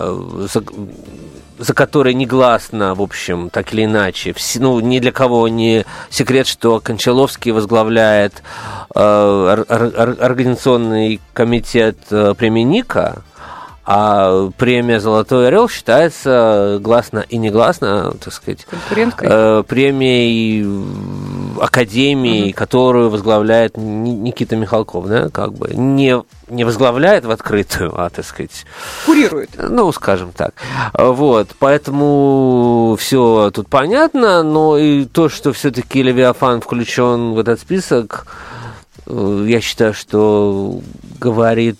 за 1.57 1.73
которой 1.73 2.13
негласно, 2.13 2.95
в 2.95 3.01
общем, 3.01 3.49
так 3.49 3.73
или 3.73 3.85
иначе, 3.85 4.35
ну, 4.55 4.79
ни 4.79 4.99
для 4.99 5.11
кого 5.11 5.47
не 5.47 5.85
секрет, 6.09 6.47
что 6.47 6.79
Кончаловский 6.79 7.51
возглавляет 7.51 8.43
э, 8.93 8.99
ор, 8.99 9.65
ор, 9.69 10.17
организационный 10.19 11.21
комитет 11.33 11.97
э, 12.11 12.33
премии 12.37 12.63
Ника, 12.63 13.23
а 13.85 14.49
премия 14.57 14.99
«Золотой 14.99 15.47
орел» 15.47 15.69
считается 15.69 16.79
гласно 16.81 17.19
и 17.29 17.37
негласно, 17.37 18.15
так 18.19 18.33
сказать, 18.33 18.65
э, 18.91 19.63
премией 19.67 20.65
академии, 21.61 22.49
угу. 22.49 22.53
которую 22.55 23.09
возглавляет 23.11 23.77
Никита 23.77 24.55
Михалков, 24.55 25.07
да, 25.07 25.29
как 25.29 25.53
бы 25.53 25.69
не 25.73 26.21
не 26.47 26.63
возглавляет 26.63 27.25
в 27.25 27.31
открытую, 27.31 27.99
а, 27.99 28.09
так 28.11 28.23
сказать... 28.23 28.67
Курирует. 29.07 29.49
Ну, 29.57 29.91
скажем 29.91 30.31
так. 30.31 30.53
Вот, 30.93 31.49
поэтому 31.57 32.95
все 32.99 33.49
тут 33.51 33.67
понятно, 33.67 34.43
но 34.43 34.77
и 34.77 35.05
то, 35.05 35.27
что 35.27 35.53
все-таки 35.53 36.03
Левиафан 36.03 36.61
включен 36.61 37.33
в 37.33 37.39
этот 37.39 37.59
список, 37.59 38.27
э, 39.07 39.45
я 39.47 39.59
считаю, 39.59 39.95
что 39.95 40.81
говорит 41.19 41.79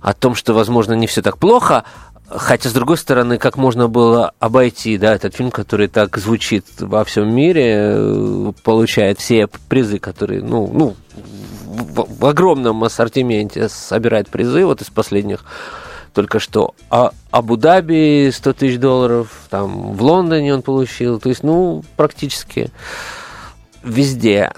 о 0.00 0.14
том, 0.14 0.34
что, 0.34 0.54
возможно, 0.54 0.94
не 0.94 1.06
все 1.06 1.22
так 1.22 1.38
плохо, 1.38 1.84
Хотя, 2.30 2.68
с 2.68 2.74
другой 2.74 2.98
стороны, 2.98 3.38
как 3.38 3.56
можно 3.56 3.88
было 3.88 4.32
обойти 4.38 4.98
да, 4.98 5.14
этот 5.14 5.34
фильм, 5.34 5.50
который 5.50 5.88
так 5.88 6.18
звучит 6.18 6.66
во 6.78 7.02
всем 7.04 7.34
мире, 7.34 7.94
э, 7.96 8.52
получает 8.62 9.18
все 9.18 9.46
призы, 9.46 9.98
которые, 9.98 10.42
ну, 10.42 10.70
ну 10.70 10.94
в, 11.64 12.26
огромном 12.26 12.84
ассортименте 12.84 13.70
собирает 13.70 14.28
призы, 14.28 14.66
вот 14.66 14.82
из 14.82 14.90
последних 14.90 15.44
только 16.12 16.38
что. 16.38 16.74
А 16.90 17.12
Абу-Даби 17.30 18.30
100 18.30 18.52
тысяч 18.52 18.78
долларов, 18.78 19.28
там 19.48 19.94
в 19.94 20.02
Лондоне 20.02 20.52
он 20.52 20.60
получил, 20.60 21.20
то 21.20 21.30
есть, 21.30 21.42
ну, 21.42 21.82
практически 21.96 22.70
везде. 23.82 24.50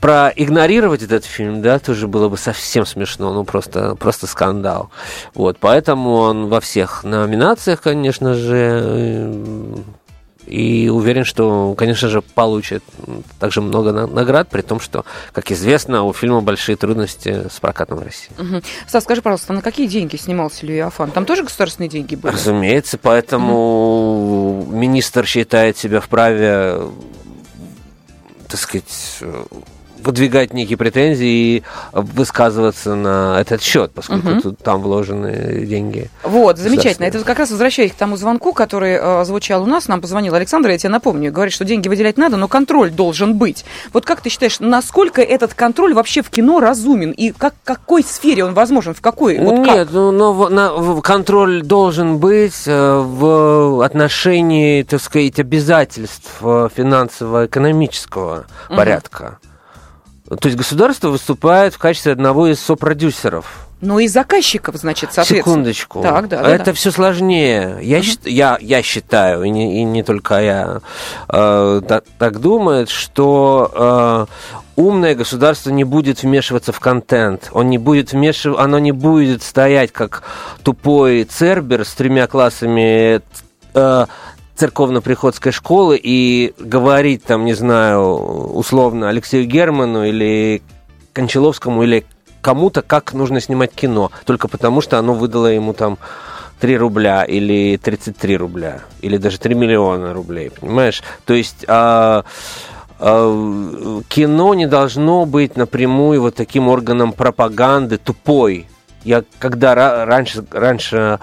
проигнорировать 0.00 1.02
этот 1.02 1.24
фильм, 1.24 1.62
да, 1.62 1.78
тоже 1.78 2.06
было 2.06 2.28
бы 2.28 2.36
совсем 2.36 2.84
смешно, 2.86 3.32
ну 3.32 3.44
просто, 3.44 3.94
просто 3.96 4.26
скандал. 4.26 4.90
Вот, 5.34 5.58
поэтому 5.58 6.14
он 6.16 6.48
во 6.48 6.60
всех 6.60 7.04
номинациях, 7.04 7.80
конечно 7.80 8.34
же, 8.34 9.34
и 10.48 10.88
уверен, 10.88 11.24
что, 11.24 11.74
конечно 11.76 12.08
же, 12.08 12.22
получит 12.22 12.82
также 13.38 13.60
много 13.60 13.92
наград, 13.92 14.48
при 14.48 14.62
том, 14.62 14.80
что, 14.80 15.04
как 15.32 15.52
известно, 15.52 16.04
у 16.04 16.12
фильма 16.12 16.40
большие 16.40 16.76
трудности 16.76 17.48
с 17.50 17.60
прокатом 17.60 17.98
в 17.98 18.02
России. 18.02 18.30
Угу. 18.38 18.62
Стас, 18.86 19.04
скажи, 19.04 19.22
пожалуйста, 19.22 19.52
на 19.52 19.62
какие 19.62 19.86
деньги 19.86 20.16
снимался 20.16 20.66
Левиафан? 20.66 21.10
Там 21.10 21.24
тоже 21.24 21.44
государственные 21.44 21.88
деньги 21.88 22.14
были? 22.14 22.32
Разумеется, 22.32 22.98
поэтому 22.98 24.60
угу. 24.60 24.72
министр 24.72 25.26
считает 25.26 25.76
себя 25.76 26.00
вправе 26.00 26.80
так 28.48 28.58
сказать, 28.58 29.22
выдвигать 30.02 30.52
некие 30.52 30.76
претензии 30.76 31.28
и 31.28 31.62
высказываться 31.92 32.94
на 32.94 33.40
этот 33.40 33.62
счет, 33.62 33.92
поскольку 33.94 34.28
угу. 34.28 34.40
тут, 34.40 34.58
там 34.58 34.82
вложены 34.82 35.64
деньги. 35.66 36.10
Вот, 36.22 36.58
замечательно. 36.58 37.06
Это 37.06 37.22
как 37.24 37.38
раз 37.38 37.50
возвращаясь 37.50 37.92
к 37.92 37.94
тому 37.94 38.16
звонку, 38.16 38.52
который 38.52 38.98
э, 39.00 39.24
звучал 39.24 39.62
у 39.62 39.66
нас, 39.66 39.88
нам 39.88 40.00
позвонил 40.00 40.34
Александр, 40.34 40.70
я 40.70 40.78
тебе 40.78 40.90
напомню, 40.90 41.32
говорит, 41.32 41.54
что 41.54 41.64
деньги 41.64 41.88
выделять 41.88 42.16
надо, 42.16 42.36
но 42.36 42.48
контроль 42.48 42.90
должен 42.90 43.36
быть. 43.36 43.64
Вот 43.92 44.04
как 44.04 44.20
ты 44.20 44.30
считаешь, 44.30 44.60
насколько 44.60 45.22
этот 45.22 45.54
контроль 45.54 45.94
вообще 45.94 46.22
в 46.22 46.30
кино 46.30 46.60
разумен 46.60 47.10
и 47.10 47.32
как, 47.32 47.54
какой 47.64 48.02
сфере 48.02 48.44
он 48.44 48.54
возможен, 48.54 48.94
в 48.94 49.00
какой? 49.00 49.38
Вот 49.38 49.58
Нет, 49.58 49.66
как? 49.66 49.90
ну, 49.92 50.10
но 50.10 50.48
на, 50.48 51.00
контроль 51.02 51.62
должен 51.62 52.18
быть 52.18 52.66
э, 52.66 52.98
в 52.98 53.84
отношении, 53.84 54.82
так 54.82 55.00
сказать, 55.00 55.38
обязательств 55.38 56.30
э, 56.40 56.68
финансово-экономического 56.74 58.46
угу. 58.68 58.76
порядка. 58.76 59.38
То 60.28 60.46
есть 60.48 60.56
государство 60.56 61.08
выступает 61.08 61.74
в 61.74 61.78
качестве 61.78 62.12
одного 62.12 62.48
из 62.48 62.60
сопродюсеров. 62.60 63.68
Ну 63.80 64.00
и 64.00 64.08
заказчиков, 64.08 64.74
значит, 64.76 65.10
соответственно. 65.12 65.42
Секундочку. 65.42 66.02
Так, 66.02 66.28
да, 66.28 66.42
да, 66.42 66.50
Это 66.50 66.66
да. 66.66 66.72
все 66.72 66.90
сложнее. 66.90 67.78
Я, 67.80 68.02
счит, 68.02 68.26
я, 68.26 68.58
я 68.60 68.82
считаю, 68.82 69.44
и 69.44 69.50
не, 69.50 69.80
и 69.80 69.84
не 69.84 70.02
только 70.02 70.40
я 70.40 70.80
э, 71.28 71.82
так, 71.86 72.04
так 72.18 72.40
думает, 72.40 72.88
что 72.90 74.26
э, 74.26 74.26
умное 74.74 75.14
государство 75.14 75.70
не 75.70 75.84
будет 75.84 76.24
вмешиваться 76.24 76.72
в 76.72 76.80
контент. 76.80 77.50
Он 77.52 77.70
не 77.70 77.78
будет 77.78 78.12
вмешив... 78.12 78.58
Оно 78.58 78.80
не 78.80 78.90
будет 78.92 79.44
стоять 79.44 79.92
как 79.92 80.24
тупой 80.64 81.22
цербер 81.22 81.84
с 81.84 81.92
тремя 81.92 82.26
классами 82.26 83.22
э, 83.74 84.06
церковно-приходской 84.58 85.52
школы 85.52 85.98
и 86.02 86.52
говорить 86.58 87.22
там, 87.22 87.44
не 87.44 87.54
знаю, 87.54 88.02
условно 88.56 89.08
Алексею 89.08 89.46
Герману 89.46 90.04
или 90.04 90.62
Кончаловскому 91.12 91.84
или 91.84 92.04
кому-то, 92.40 92.82
как 92.82 93.12
нужно 93.12 93.40
снимать 93.40 93.72
кино, 93.72 94.10
только 94.24 94.48
потому 94.48 94.80
что 94.80 94.98
оно 94.98 95.14
выдало 95.14 95.46
ему 95.46 95.74
там 95.74 95.98
3 96.60 96.76
рубля 96.76 97.24
или 97.24 97.78
33 97.82 98.36
рубля, 98.36 98.80
или 99.00 99.16
даже 99.16 99.38
3 99.38 99.54
миллиона 99.54 100.12
рублей, 100.12 100.50
понимаешь? 100.50 101.02
То 101.24 101.34
есть 101.34 101.64
а, 101.68 102.24
а, 102.98 104.00
кино 104.08 104.54
не 104.54 104.66
должно 104.66 105.24
быть 105.24 105.56
напрямую 105.56 106.20
вот 106.20 106.34
таким 106.34 106.68
органом 106.68 107.12
пропаганды 107.12 107.96
тупой, 107.96 108.66
я 109.04 109.22
когда 109.38 110.04
раньше, 110.04 110.44
раньше 110.50 111.20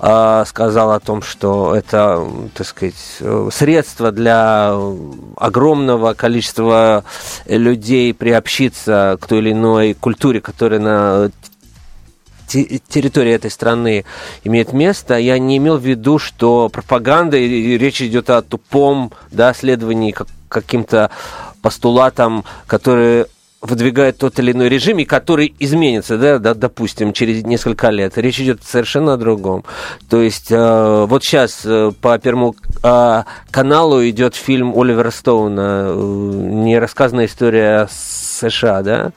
сказал 0.00 0.92
о 0.92 1.00
том, 1.00 1.20
что 1.20 1.74
это, 1.74 2.26
так 2.54 2.66
сказать, 2.66 2.94
средство 3.52 4.10
для 4.12 4.74
огромного 5.36 6.14
количества 6.14 7.04
людей 7.46 8.14
приобщиться 8.14 9.18
к 9.20 9.26
той 9.26 9.40
или 9.40 9.52
иной 9.52 9.92
культуре, 9.92 10.40
которая 10.40 10.80
на 10.80 11.30
территории 12.48 13.32
этой 13.32 13.50
страны 13.50 14.04
имеет 14.44 14.72
место, 14.72 15.18
я 15.18 15.38
не 15.38 15.58
имел 15.58 15.76
в 15.76 15.84
виду, 15.84 16.18
что 16.18 16.68
пропаганда, 16.68 17.36
и 17.36 17.78
речь 17.78 18.02
идет 18.02 18.30
о 18.30 18.42
тупом 18.42 19.12
да, 19.30 19.54
следовании 19.54 20.14
каким-то 20.48 21.10
постулатам, 21.62 22.44
которые 22.66 23.26
выдвигает 23.60 24.18
тот 24.18 24.38
или 24.38 24.52
иной 24.52 24.68
режим, 24.68 24.98
и 24.98 25.04
который 25.04 25.54
изменится, 25.58 26.16
да, 26.16 26.38
да, 26.38 26.54
допустим, 26.54 27.12
через 27.12 27.44
несколько 27.44 27.90
лет. 27.90 28.16
Речь 28.16 28.40
идет 28.40 28.62
совершенно 28.64 29.14
о 29.14 29.16
другом. 29.16 29.64
То 30.08 30.22
есть 30.22 30.50
э, 30.50 31.06
вот 31.06 31.24
сейчас 31.24 31.60
э, 31.64 31.92
по 32.00 32.18
Первому 32.18 32.56
э, 32.82 33.22
каналу 33.50 34.08
идет 34.08 34.34
фильм 34.34 34.72
Оливера 34.76 35.10
Стоуна, 35.10 35.86
э, 35.88 35.94
нерассказанная 35.94 37.26
история 37.26 37.86
США, 38.40 38.82
да, 38.82 39.12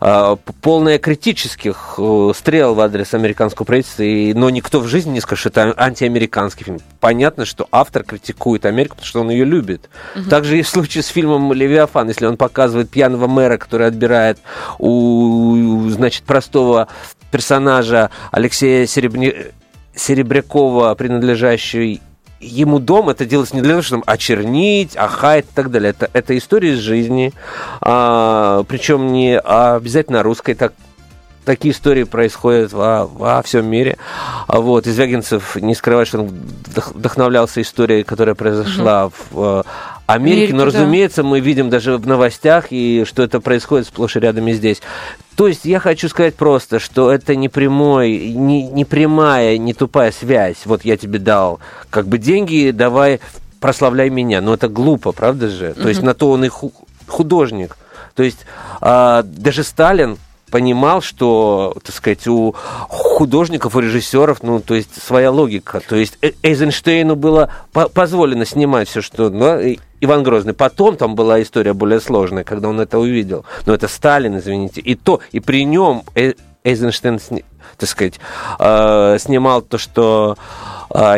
э, 0.00 0.36
полная 0.60 0.98
критических 0.98 1.94
э, 1.98 2.32
стрел 2.34 2.74
в 2.74 2.80
адрес 2.80 3.14
американского 3.14 3.64
правительства, 3.64 4.02
и, 4.02 4.34
но 4.34 4.50
никто 4.50 4.80
в 4.80 4.86
жизни 4.86 5.12
не 5.12 5.20
скажет, 5.20 5.40
что 5.40 5.48
это 5.48 5.74
антиамериканский 5.76 6.64
фильм. 6.64 6.78
Понятно, 7.00 7.44
что 7.44 7.66
автор 7.72 8.04
критикует 8.04 8.66
Америку, 8.66 8.96
потому 8.96 9.06
что 9.06 9.20
он 9.20 9.30
ее 9.30 9.44
любит. 9.44 9.88
Угу. 10.14 10.28
Также 10.28 10.58
и 10.58 10.62
в 10.62 10.68
случае 10.68 11.02
с 11.02 11.08
фильмом 11.08 11.52
«Левиафан», 11.52 12.08
если 12.08 12.26
он 12.26 12.36
показывает 12.36 12.90
пьяного 12.90 13.26
мэра, 13.26 13.56
который 13.56 13.86
отбирает 13.86 14.38
у, 14.78 15.88
значит, 15.88 16.24
простого 16.24 16.88
персонажа 17.30 18.10
Алексея. 18.30 18.86
Серебрякова, 19.96 20.94
принадлежащий 20.94 22.02
ему 22.40 22.78
дом, 22.78 23.08
это 23.08 23.24
делается 23.24 23.56
не 23.56 23.62
для 23.62 23.72
того, 23.72 23.82
чтобы 23.82 24.02
очернить, 24.06 24.96
ахать 24.96 25.44
и 25.44 25.54
так 25.54 25.70
далее. 25.70 25.90
Это, 25.90 26.10
это 26.12 26.36
история 26.36 26.72
из 26.72 26.78
жизни, 26.78 27.32
а, 27.80 28.64
причем 28.64 29.12
не 29.12 29.38
обязательно 29.38 30.22
русской, 30.22 30.54
так, 30.54 30.72
такие 31.44 31.72
истории 31.72 32.04
происходят 32.04 32.72
во, 32.72 33.06
во 33.06 33.42
всем 33.42 33.66
мире. 33.66 33.96
А 34.46 34.60
вот, 34.60 34.86
Извягинцев 34.86 35.56
не 35.56 35.74
скрывает, 35.74 36.08
что 36.08 36.20
он 36.20 36.28
вдохновлялся 36.94 37.62
историей, 37.62 38.02
которая 38.02 38.34
произошла 38.34 39.06
угу. 39.06 39.14
в 39.30 39.66
Америки, 40.06 40.52
но, 40.52 40.64
разумеется, 40.64 41.22
да. 41.22 41.28
мы 41.28 41.40
видим 41.40 41.68
даже 41.68 41.96
в 41.96 42.06
новостях, 42.06 42.66
и 42.70 43.04
что 43.04 43.22
это 43.22 43.40
происходит 43.40 43.88
сплошь 43.88 44.16
и 44.16 44.20
рядом 44.20 44.46
и 44.48 44.52
здесь. 44.52 44.80
То 45.34 45.48
есть 45.48 45.64
я 45.64 45.80
хочу 45.80 46.08
сказать 46.08 46.34
просто, 46.34 46.78
что 46.78 47.10
это 47.10 47.34
не 47.34 47.48
прямой, 47.48 48.30
не, 48.30 48.62
не 48.68 48.84
прямая, 48.84 49.58
не 49.58 49.74
тупая 49.74 50.12
связь. 50.12 50.58
Вот 50.64 50.84
я 50.84 50.96
тебе 50.96 51.18
дал 51.18 51.60
как 51.90 52.06
бы 52.06 52.18
деньги, 52.18 52.70
давай 52.72 53.20
прославляй 53.60 54.08
меня. 54.08 54.40
Но 54.40 54.54
это 54.54 54.68
глупо, 54.68 55.12
правда 55.12 55.48
же? 55.48 55.74
То 55.74 55.88
есть 55.88 56.02
на 56.02 56.14
то 56.14 56.30
он 56.30 56.44
и 56.44 56.50
художник. 57.06 57.76
То 58.14 58.22
есть 58.22 58.46
а, 58.80 59.22
даже 59.24 59.62
Сталин 59.62 60.18
понимал, 60.56 61.02
что, 61.02 61.76
так 61.84 61.94
сказать, 61.94 62.26
у 62.26 62.54
художников, 62.88 63.76
у 63.76 63.80
режиссеров, 63.80 64.42
ну, 64.42 64.58
то 64.60 64.74
есть 64.74 65.02
своя 65.02 65.30
логика. 65.30 65.80
То 65.86 65.96
есть 65.96 66.16
э, 66.22 66.30
Эйзенштейну 66.42 67.14
было 67.14 67.50
позволено 67.72 68.46
снимать 68.46 68.88
все, 68.88 69.02
что... 69.02 69.28
Ну, 69.28 69.76
Иван 70.00 70.22
Грозный. 70.22 70.54
Потом 70.54 70.96
там 70.96 71.14
была 71.14 71.42
история 71.42 71.74
более 71.74 72.00
сложная, 72.00 72.42
когда 72.42 72.70
он 72.70 72.80
это 72.80 72.98
увидел. 72.98 73.44
Но 73.66 73.74
это 73.74 73.86
Сталин, 73.86 74.38
извините. 74.38 74.80
И 74.80 74.94
то, 74.94 75.20
и 75.30 75.40
при 75.40 75.66
нем 75.66 76.04
э, 76.14 76.32
Эйзенштейн, 76.64 77.20
так 77.76 77.88
сказать, 77.88 78.14
э, 78.58 79.18
снимал 79.20 79.60
то, 79.60 79.76
что 79.76 80.38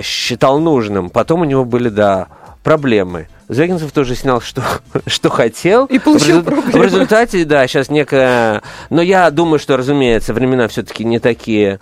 считал 0.03 0.59
нужным. 0.59 1.11
Потом 1.11 1.43
у 1.43 1.45
него 1.45 1.65
были, 1.65 1.91
да, 1.91 2.27
проблемы. 2.69 3.29
Звягинцев 3.49 3.93
тоже 3.93 4.15
снял, 4.15 4.43
что, 4.43 4.63
что 5.07 5.31
хотел. 5.31 5.87
И 5.87 5.99
получил 5.99 6.43
в, 6.43 6.49
результате, 6.51 6.79
в 6.79 6.83
результате, 6.83 7.45
да, 7.47 7.67
сейчас 7.67 7.89
некая... 7.89 8.63
Но 8.91 9.01
я 9.01 9.31
думаю, 9.31 9.59
что, 9.59 9.79
разумеется, 9.79 10.35
времена 10.35 10.69
все-таки 10.69 11.03
не 11.03 11.19
такие 11.19 11.81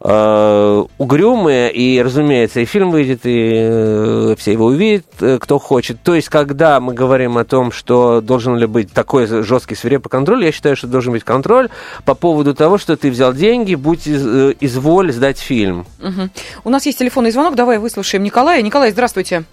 э, 0.00 0.84
угрюмые, 0.98 1.72
и, 1.72 2.02
разумеется, 2.02 2.58
и 2.58 2.64
фильм 2.64 2.90
выйдет, 2.90 3.20
и 3.26 3.50
э, 3.52 4.34
все 4.36 4.50
его 4.54 4.66
увидят, 4.66 5.06
э, 5.20 5.38
кто 5.40 5.60
хочет. 5.60 6.02
То 6.02 6.16
есть, 6.16 6.28
когда 6.30 6.80
мы 6.80 6.94
говорим 6.94 7.38
о 7.38 7.44
том, 7.44 7.70
что 7.70 8.20
должен 8.20 8.56
ли 8.56 8.66
быть 8.66 8.92
такой 8.92 9.28
жесткий 9.28 9.76
свирепый 9.76 10.10
контроль, 10.10 10.44
я 10.44 10.50
считаю, 10.50 10.74
что 10.74 10.88
должен 10.88 11.12
быть 11.12 11.22
контроль 11.22 11.68
по 12.04 12.16
поводу 12.16 12.56
того, 12.56 12.76
что 12.76 12.96
ты 12.96 13.12
взял 13.12 13.32
деньги, 13.32 13.76
будь 13.76 14.08
из, 14.08 14.26
э, 14.26 14.54
изволь 14.58 15.12
сдать 15.12 15.38
фильм. 15.38 15.86
Угу. 16.02 16.28
У 16.64 16.70
нас 16.70 16.86
есть 16.86 16.98
телефонный 16.98 17.30
звонок, 17.30 17.54
давай 17.54 17.78
выслушаем 17.78 18.24
Николая. 18.24 18.62
Николай, 18.62 18.90
здравствуйте. 18.90 19.44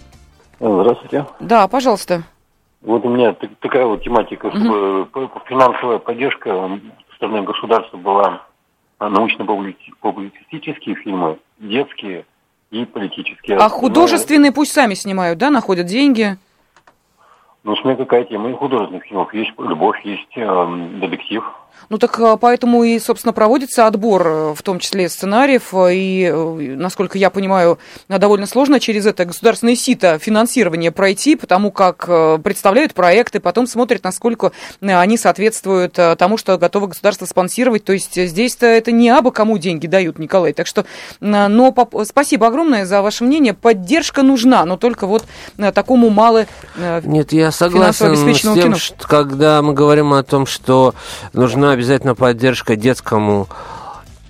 Здравствуйте. 0.58 1.26
Да, 1.40 1.68
пожалуйста. 1.68 2.22
Вот 2.82 3.04
у 3.04 3.08
меня 3.08 3.34
такая 3.60 3.84
вот 3.84 4.02
тематика, 4.02 4.50
чтобы 4.50 5.02
угу. 5.02 5.30
финансовая 5.46 5.98
поддержка 5.98 6.78
со 7.10 7.16
стороны 7.16 7.42
государства 7.42 7.96
была 7.96 8.42
научно-публицистические 9.00 10.94
фильмы, 10.96 11.38
детские 11.58 12.24
и 12.70 12.84
политические. 12.84 13.58
А 13.58 13.68
художественные 13.68 14.52
пусть 14.52 14.72
сами 14.72 14.94
снимают, 14.94 15.38
да, 15.38 15.50
находят 15.50 15.86
деньги? 15.86 16.36
Ну, 17.64 17.74
смотри, 17.76 18.04
какая 18.04 18.24
тема. 18.24 18.50
И 18.50 18.54
художественных 18.54 19.04
фильмов 19.04 19.34
есть 19.34 19.52
любовь, 19.58 20.00
есть 20.04 20.36
э, 20.36 20.88
детектив. 21.00 21.44
Ну 21.88 21.98
так 21.98 22.18
а, 22.18 22.36
поэтому 22.36 22.82
и, 22.84 22.98
собственно, 22.98 23.32
проводится 23.32 23.86
отбор, 23.86 24.26
э, 24.26 24.54
в 24.54 24.62
том 24.62 24.78
числе 24.78 25.08
сценариев, 25.08 25.72
э, 25.72 25.94
и, 25.94 26.24
э, 26.24 26.74
насколько 26.76 27.16
я 27.18 27.30
понимаю, 27.30 27.78
довольно 28.08 28.46
сложно 28.46 28.80
через 28.80 29.06
это 29.06 29.24
государственное 29.24 29.76
сито 29.76 30.18
финансирование 30.18 30.90
пройти, 30.90 31.36
потому 31.36 31.70
как 31.70 32.06
представляют 32.42 32.94
проекты, 32.94 33.40
потом 33.40 33.66
смотрят, 33.66 34.02
насколько 34.04 34.52
они 34.80 35.16
соответствуют 35.16 35.92
тому, 36.18 36.36
что 36.36 36.58
готово 36.58 36.88
государство 36.88 37.26
спонсировать. 37.26 37.84
То 37.84 37.92
есть 37.92 38.14
здесь-то 38.14 38.66
это 38.66 38.92
не 38.92 39.08
абы 39.10 39.30
кому 39.30 39.58
деньги 39.58 39.86
дают, 39.86 40.18
Николай. 40.18 40.52
Так 40.52 40.66
что, 40.66 40.86
но 41.20 41.74
спасибо 42.04 42.46
огромное 42.46 42.86
за 42.86 43.02
ваше 43.02 43.24
мнение. 43.24 43.54
Поддержка 43.54 44.22
нужна, 44.22 44.64
но 44.64 44.76
только 44.76 45.06
вот 45.06 45.24
такому 45.74 46.10
мало 46.10 46.46
Нет, 47.04 47.32
я 47.32 47.50
согласен 47.50 48.16
с 48.16 48.40
тем, 48.40 48.54
кино. 48.54 48.76
что 48.76 49.06
когда 49.06 49.62
мы 49.62 49.72
говорим 49.72 50.12
о 50.12 50.22
том, 50.22 50.46
что 50.46 50.94
нужна 51.32 51.75
обязательно 51.76 52.14
поддержка 52.14 52.74
детскому 52.74 53.48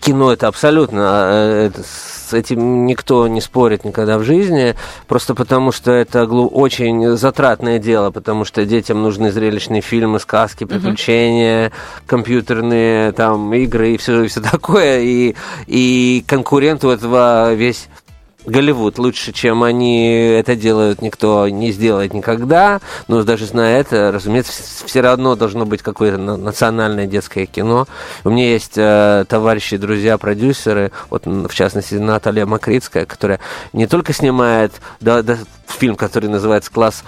кино, 0.00 0.32
это 0.32 0.48
абсолютно, 0.48 1.00
а, 1.02 1.66
это, 1.66 1.82
с 1.82 2.32
этим 2.32 2.86
никто 2.86 3.26
не 3.28 3.40
спорит 3.40 3.84
никогда 3.84 4.18
в 4.18 4.24
жизни, 4.24 4.74
просто 5.06 5.34
потому 5.34 5.72
что 5.72 5.92
это 5.92 6.24
очень 6.26 7.16
затратное 7.16 7.78
дело, 7.78 8.10
потому 8.10 8.44
что 8.44 8.64
детям 8.66 9.02
нужны 9.02 9.30
зрелищные 9.30 9.80
фильмы, 9.80 10.20
сказки, 10.20 10.64
приключения, 10.64 11.68
uh-huh. 11.68 11.72
компьютерные 12.06 13.12
там 13.12 13.52
игры 13.54 13.94
и 13.94 13.96
все, 13.96 14.24
и 14.24 14.28
все 14.28 14.40
такое, 14.52 15.00
и, 15.00 15.34
и 15.66 16.24
конкурент 16.26 16.84
у 16.84 16.90
этого 16.90 17.54
весь 17.54 17.88
Голливуд 18.46 18.98
лучше, 18.98 19.32
чем 19.32 19.64
они 19.64 20.08
это 20.08 20.54
делают, 20.54 21.02
никто 21.02 21.48
не 21.48 21.72
сделает 21.72 22.14
никогда. 22.14 22.80
Но 23.08 23.22
даже 23.24 23.44
зная 23.46 23.80
это, 23.80 24.12
разумеется, 24.12 24.52
все 24.86 25.00
равно 25.00 25.34
должно 25.34 25.66
быть 25.66 25.82
какое-то 25.82 26.18
национальное 26.18 27.06
детское 27.06 27.46
кино. 27.46 27.86
У 28.22 28.30
меня 28.30 28.52
есть 28.52 28.74
э, 28.76 29.24
товарищи, 29.28 29.76
друзья, 29.76 30.16
продюсеры, 30.16 30.92
вот 31.10 31.26
в 31.26 31.52
частности 31.52 31.94
Наталья 31.94 32.46
Макритская, 32.46 33.04
которая 33.04 33.40
не 33.72 33.88
только 33.88 34.12
снимает 34.12 34.72
да, 35.00 35.22
да, 35.22 35.38
фильм, 35.66 35.96
который 35.96 36.30
называется 36.30 36.70
«Класс 36.70 37.02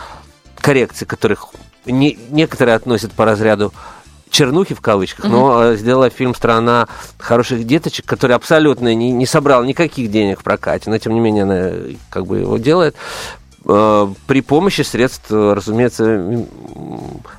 коррекции», 0.57 1.05
которых 1.05 1.47
не, 1.87 2.19
некоторые 2.31 2.75
относят 2.75 3.13
по 3.13 3.25
разряду 3.25 3.73
чернухи 4.31 4.75
в 4.75 4.81
кавычках, 4.81 5.25
mm-hmm. 5.25 5.29
но 5.29 5.65
э, 5.65 5.77
сделала 5.77 6.11
фильм 6.11 6.35
«Страна 6.35 6.89
хороших 7.19 7.65
деточек», 7.67 8.07
который 8.07 8.37
абсолютно 8.37 8.95
не, 8.95 9.11
не 9.11 9.27
собрал 9.27 9.65
никаких 9.65 10.11
денег 10.11 10.41
в 10.41 10.43
прокате, 10.45 10.91
но 10.91 10.99
тем 10.99 11.15
не 11.15 11.21
менее 11.21 11.43
она 11.45 11.71
как 12.11 12.27
бы 12.27 12.39
его 12.39 12.59
делает 12.59 12.97
э, 13.65 14.09
при 14.27 14.41
помощи 14.41 14.83
средств, 14.83 15.31
разумеется, 15.31 16.47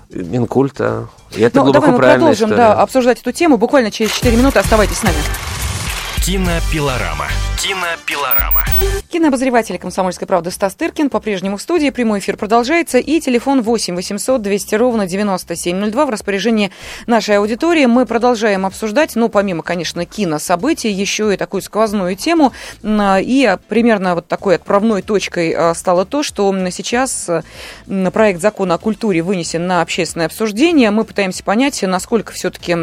Минкульта. 0.10 1.08
И 1.36 1.42
это 1.42 1.58
ну, 1.58 1.66
глубоко 1.66 1.88
давай 1.88 2.18
мы 2.18 2.18
продолжим 2.18 2.50
да, 2.50 2.74
обсуждать 2.74 3.22
эту 3.22 3.32
тему. 3.32 3.58
Буквально 3.58 3.92
через 3.92 4.12
4 4.12 4.36
минуты 4.36 4.60
оставайтесь 4.60 4.98
с 4.98 5.04
нами. 5.04 5.18
Кинопилорама. 6.18 7.28
Кинопилорама. 7.58 8.64
Кинообозреватель 9.10 9.78
«Комсомольской 9.80 10.28
правды» 10.28 10.52
Стас 10.52 10.76
Тыркин 10.76 11.10
по-прежнему 11.10 11.58
в 11.58 11.62
студии. 11.62 11.90
Прямой 11.90 12.20
эфир 12.20 12.38
продолжается. 12.38 13.00
И 13.00 13.20
телефон 13.20 13.62
8 13.62 13.96
800 13.96 14.42
200 14.42 14.76
ровно 14.76 15.08
9702 15.08 16.06
в 16.06 16.10
распоряжении 16.10 16.72
нашей 17.08 17.38
аудитории. 17.38 17.86
Мы 17.86 18.06
продолжаем 18.06 18.66
обсуждать, 18.66 19.16
ну, 19.16 19.30
помимо, 19.30 19.64
конечно, 19.64 20.06
кинособытий, 20.06 20.92
еще 20.92 21.34
и 21.34 21.38
такую 21.38 21.62
сквозную 21.62 22.16
тему. 22.16 22.54
И 22.84 23.58
примерно 23.68 24.16
вот 24.16 24.28
такой 24.28 24.56
отправной 24.56 25.02
точкой 25.02 25.54
а, 25.54 25.74
стало 25.74 26.06
то, 26.06 26.22
что 26.22 26.54
сейчас 26.70 27.30
проект 28.14 28.42
закона 28.42 28.76
о 28.76 28.78
культуре 28.78 29.22
вынесен 29.22 29.68
на 29.68 29.82
общественное 29.82 30.28
обсуждение. 30.28 30.92
Мы 30.92 31.06
пытаемся 31.06 31.44
понять, 31.44 31.82
насколько 31.82 32.34
все-таки 32.34 32.76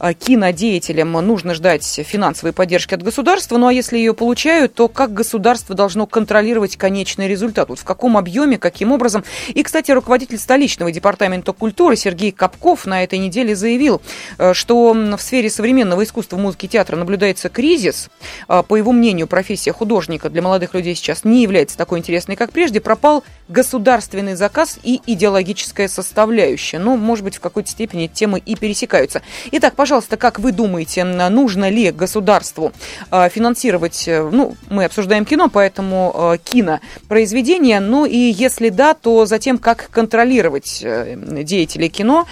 кинодеятелям 0.00 1.12
нужно 1.12 1.54
ждать 1.54 1.84
финансовой 1.84 2.52
поддержки 2.52 2.65
от 2.74 3.02
государства. 3.02 3.56
Ну, 3.56 3.68
а 3.68 3.72
если 3.72 3.98
ее 3.98 4.14
получают, 4.14 4.74
то 4.74 4.88
как 4.88 5.12
государство 5.12 5.74
должно 5.74 6.06
контролировать 6.06 6.76
конечный 6.76 7.28
результат? 7.28 7.68
Вот 7.68 7.78
в 7.78 7.84
каком 7.84 8.16
объеме, 8.16 8.58
каким 8.58 8.92
образом? 8.92 9.24
И, 9.48 9.62
кстати, 9.62 9.90
руководитель 9.90 10.38
столичного 10.38 10.90
департамента 10.90 11.52
культуры 11.52 11.96
Сергей 11.96 12.32
Капков 12.32 12.86
на 12.86 13.04
этой 13.04 13.18
неделе 13.18 13.54
заявил, 13.54 14.00
э, 14.38 14.54
что 14.54 14.92
в 14.92 15.20
сфере 15.20 15.50
современного 15.50 16.04
искусства, 16.04 16.36
музыки 16.36 16.66
театра 16.66 16.96
наблюдается 16.96 17.48
кризис. 17.48 18.08
А, 18.48 18.62
по 18.62 18.76
его 18.76 18.92
мнению, 18.92 19.26
профессия 19.26 19.72
художника 19.72 20.30
для 20.30 20.42
молодых 20.42 20.74
людей 20.74 20.94
сейчас 20.94 21.24
не 21.24 21.42
является 21.42 21.76
такой 21.76 21.98
интересной, 21.98 22.36
как 22.36 22.52
прежде. 22.52 22.80
Пропал 22.80 23.24
государственный 23.48 24.34
заказ 24.34 24.78
и 24.82 25.00
идеологическая 25.06 25.88
составляющая. 25.88 26.78
Ну, 26.78 26.96
может 26.96 27.24
быть, 27.24 27.36
в 27.36 27.40
какой-то 27.40 27.70
степени 27.70 28.06
темы 28.06 28.42
и 28.44 28.56
пересекаются. 28.56 29.22
Итак, 29.52 29.74
пожалуйста, 29.74 30.16
как 30.16 30.38
вы 30.38 30.52
думаете, 30.52 31.04
нужно 31.04 31.68
ли 31.68 31.90
государству 31.90 32.55
э, 33.10 33.28
финансировать, 33.28 34.08
э, 34.08 34.28
ну, 34.30 34.56
мы 34.70 34.84
обсуждаем 34.84 35.24
кино, 35.24 35.48
поэтому 35.48 36.12
э, 36.14 36.38
кинопроизведения, 36.42 37.80
ну 37.80 38.04
и 38.04 38.16
если 38.16 38.68
да, 38.68 38.94
то 38.94 39.26
затем 39.26 39.58
как 39.58 39.88
контролировать 39.90 40.82
деятелей 40.82 41.88
кино, 41.88 42.26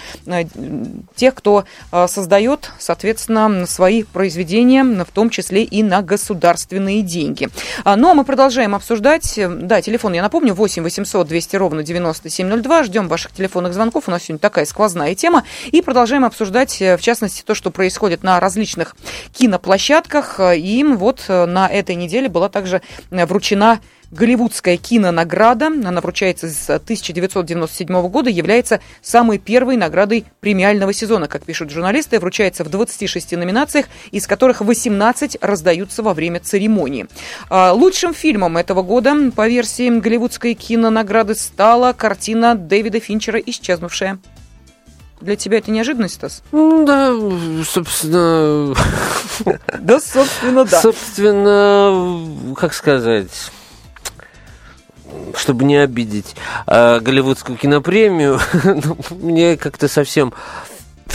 тех, 1.15 1.35
кто 1.35 1.65
создает, 2.07 2.71
соответственно, 2.79 3.65
свои 3.65 4.03
произведения, 4.03 4.83
в 4.83 5.11
том 5.11 5.29
числе 5.29 5.63
и 5.63 5.83
на 5.83 6.01
государственные 6.01 7.01
деньги. 7.01 7.49
А, 7.83 7.95
ну, 7.95 8.09
а 8.09 8.13
мы 8.13 8.23
продолжаем 8.23 8.75
обсуждать, 8.75 9.37
да, 9.37 9.81
телефон, 9.81 10.13
я 10.13 10.21
напомню, 10.21 10.53
8 10.53 10.83
800 10.83 11.27
200 11.27 11.55
ровно 11.55 11.83
9702, 11.83 12.83
ждем 12.83 13.07
ваших 13.07 13.31
телефонных 13.31 13.73
звонков, 13.73 14.07
у 14.07 14.11
нас 14.11 14.23
сегодня 14.23 14.39
такая 14.39 14.65
сквозная 14.65 15.15
тема, 15.15 15.43
и 15.71 15.81
продолжаем 15.81 16.25
обсуждать, 16.25 16.79
в 16.79 16.99
частности, 16.99 17.43
то, 17.43 17.53
что 17.55 17.71
происходит 17.71 18.23
на 18.23 18.39
различных 18.39 18.95
киноплощадках. 19.33 20.14
Им 20.39 20.97
вот 20.97 21.25
э, 21.27 21.45
на 21.45 21.67
этой 21.67 21.95
неделе 21.95 22.29
была 22.29 22.49
также 22.49 22.81
э, 23.11 23.25
вручена 23.25 23.79
Голливудская 24.11 24.77
кинонаграда, 24.77 25.67
она 25.67 25.99
вручается 25.99 26.47
с 26.47 26.69
1997 26.69 28.07
года, 28.07 28.29
является 28.29 28.79
самой 29.01 29.39
первой 29.39 29.77
наградой 29.77 30.25
премиального 30.39 30.93
сезона, 30.93 31.27
как 31.27 31.43
пишут 31.43 31.71
журналисты, 31.71 32.19
вручается 32.19 32.63
в 32.63 32.69
26 32.69 33.33
номинациях, 33.33 33.87
из 34.11 34.27
которых 34.27 34.61
18 34.61 35.37
раздаются 35.41 36.03
во 36.03 36.13
время 36.13 36.39
церемонии. 36.39 37.07
А, 37.49 37.73
лучшим 37.73 38.13
фильмом 38.13 38.57
этого 38.57 38.83
года 38.83 39.31
по 39.35 39.47
версии 39.47 39.89
Голливудской 39.89 40.53
кинонаграды 40.53 41.35
стала 41.35 41.93
картина 41.93 42.55
Дэвида 42.55 42.99
Финчера 42.99 43.39
«Исчезнувшая». 43.39 44.19
Для 45.25 45.35
тебя 45.35 45.57
это 45.57 45.71
неожиданность, 45.71 46.13
Стас? 46.15 46.43
Да, 46.51 47.11
собственно... 47.67 48.75
Да, 49.79 49.99
собственно, 49.99 50.65
да. 50.65 50.81
Собственно, 50.81 52.53
как 52.55 52.75
сказать 52.75 53.31
чтобы 55.35 55.65
не 55.65 55.77
обидеть 55.77 56.35
э, 56.67 56.99
голливудскую 56.99 57.57
кинопремию, 57.57 58.39
ну, 58.63 58.97
мне 59.09 59.57
как-то 59.57 59.87
совсем 59.87 60.33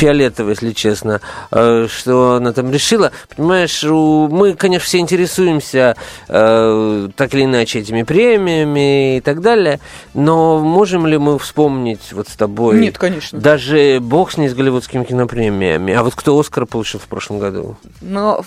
фиолетово, 0.01 0.51
если 0.51 0.73
честно, 0.73 1.21
э, 1.51 1.87
что 1.89 2.35
она 2.35 2.53
там 2.53 2.73
решила. 2.73 3.13
Понимаешь, 3.37 3.83
мы, 3.83 4.55
конечно, 4.55 4.87
все 4.87 4.99
интересуемся 4.99 5.97
э, 6.29 7.09
так 7.17 7.35
или 7.35 7.45
иначе 7.45 7.81
этими 7.81 8.03
премиями 8.03 9.19
и 9.19 9.21
так 9.21 9.41
далее, 9.43 9.81
но 10.15 10.59
можем 10.59 11.07
ли 11.07 11.19
мы 11.19 11.39
вспомнить 11.39 12.13
вот 12.13 12.29
с 12.29 12.37
тобой... 12.37 12.79
Нет, 12.81 12.99
конечно. 12.99 13.39
Даже 13.39 13.99
бог 14.01 14.33
с 14.33 14.39
ней 14.39 14.49
с 14.49 14.55
голливудскими 14.55 15.05
кинопремиями. 15.05 15.93
А 15.93 16.03
вот 16.03 16.15
кто 16.15 16.39
Оскар 16.39 16.67
получил 16.67 17.01
в 17.01 17.07
прошлом 17.07 17.39
году? 17.39 17.77
Но 18.01 18.43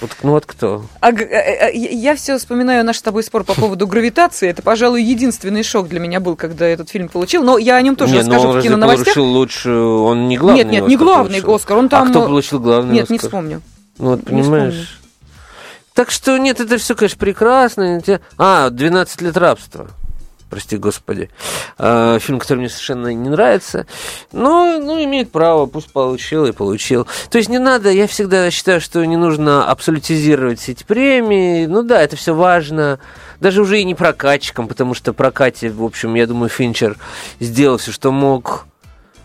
вот, 0.00 0.10
ну 0.22 0.30
вот 0.32 0.46
кто? 0.46 0.84
А, 1.00 1.08
а, 1.08 1.10
а, 1.10 1.68
я 1.70 2.14
все 2.14 2.38
вспоминаю 2.38 2.84
наш 2.84 2.98
с 2.98 3.02
тобой 3.02 3.24
спор 3.24 3.42
по 3.42 3.54
поводу 3.54 3.86
гравитации. 3.86 4.48
Это, 4.48 4.62
пожалуй, 4.62 5.02
единственный 5.02 5.64
шок 5.64 5.88
для 5.88 5.98
меня 5.98 6.20
был, 6.20 6.36
когда 6.36 6.66
этот 6.66 6.88
фильм 6.88 7.08
получил. 7.08 7.42
Но 7.42 7.58
я 7.58 7.76
о 7.76 7.82
нем 7.82 7.96
тоже 7.96 8.14
не, 8.14 8.20
расскажу 8.20 8.52
в 8.52 8.62
киноновостях. 8.62 9.16
Он 9.16 9.22
лучше, 9.24 9.70
он 9.70 10.28
не 10.28 10.36
главный 10.36 10.64
Нет, 10.64 10.72
нет, 10.72 10.88
не 10.88 10.96
главный 10.96 11.40
получил. 11.40 11.54
Оскар. 11.54 11.78
Он 11.78 11.88
там... 11.88 12.06
А 12.06 12.10
кто 12.10 12.22
получил 12.22 12.60
главный 12.60 12.94
Нет, 12.94 13.02
Оскар? 13.04 13.12
не 13.12 13.18
вспомню. 13.18 13.62
Ну 13.98 14.10
вот, 14.10 14.24
понимаешь... 14.24 15.00
Так 15.94 16.12
что 16.12 16.38
нет, 16.38 16.60
это 16.60 16.78
все, 16.78 16.94
конечно, 16.94 17.18
прекрасно. 17.18 18.00
А, 18.36 18.70
12 18.70 19.20
лет 19.20 19.36
рабства 19.36 19.88
прости 20.48 20.76
господи, 20.76 21.30
э, 21.78 22.18
фильм, 22.20 22.38
который 22.38 22.58
мне 22.58 22.68
совершенно 22.68 23.12
не 23.14 23.28
нравится, 23.28 23.86
но 24.32 24.78
ну, 24.78 25.02
имеет 25.04 25.30
право, 25.30 25.66
пусть 25.66 25.92
получил 25.92 26.46
и 26.46 26.52
получил. 26.52 27.06
То 27.30 27.38
есть 27.38 27.50
не 27.50 27.58
надо, 27.58 27.90
я 27.90 28.06
всегда 28.06 28.50
считаю, 28.50 28.80
что 28.80 29.04
не 29.04 29.16
нужно 29.16 29.66
абсолютизировать 29.68 30.60
все 30.60 30.72
эти 30.72 30.84
премии, 30.84 31.66
ну 31.66 31.82
да, 31.82 32.02
это 32.02 32.16
все 32.16 32.34
важно, 32.34 32.98
даже 33.40 33.62
уже 33.62 33.80
и 33.80 33.84
не 33.84 33.94
прокатчикам, 33.94 34.68
потому 34.68 34.94
что 34.94 35.12
прокате, 35.12 35.70
в 35.70 35.84
общем, 35.84 36.14
я 36.14 36.26
думаю, 36.26 36.48
Финчер 36.48 36.96
сделал 37.40 37.78
все, 37.78 37.92
что 37.92 38.12
мог. 38.12 38.66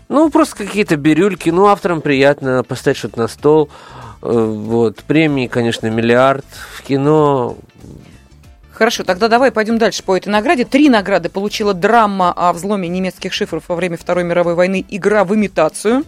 Ну, 0.08 0.30
просто 0.30 0.56
какие-то 0.56 0.96
бирюльки, 0.96 1.50
ну, 1.50 1.66
авторам 1.66 2.00
приятно 2.00 2.62
поставить 2.62 2.98
что-то 2.98 3.18
на 3.18 3.28
стол. 3.28 3.70
Э, 4.22 4.30
вот, 4.32 5.02
премии, 5.04 5.46
конечно, 5.46 5.88
миллиард 5.88 6.44
в 6.76 6.82
кино, 6.82 7.56
Хорошо, 8.74 9.04
тогда 9.04 9.28
давай 9.28 9.52
пойдем 9.52 9.78
дальше 9.78 10.02
по 10.02 10.16
этой 10.16 10.30
награде. 10.30 10.64
Три 10.64 10.88
награды 10.88 11.28
получила 11.28 11.74
драма 11.74 12.32
о 12.32 12.52
взломе 12.52 12.88
немецких 12.88 13.32
шифров 13.32 13.62
во 13.68 13.76
время 13.76 13.96
Второй 13.96 14.24
мировой 14.24 14.54
войны 14.54 14.84
«Игра 14.88 15.22
в 15.24 15.32
имитацию». 15.32 16.04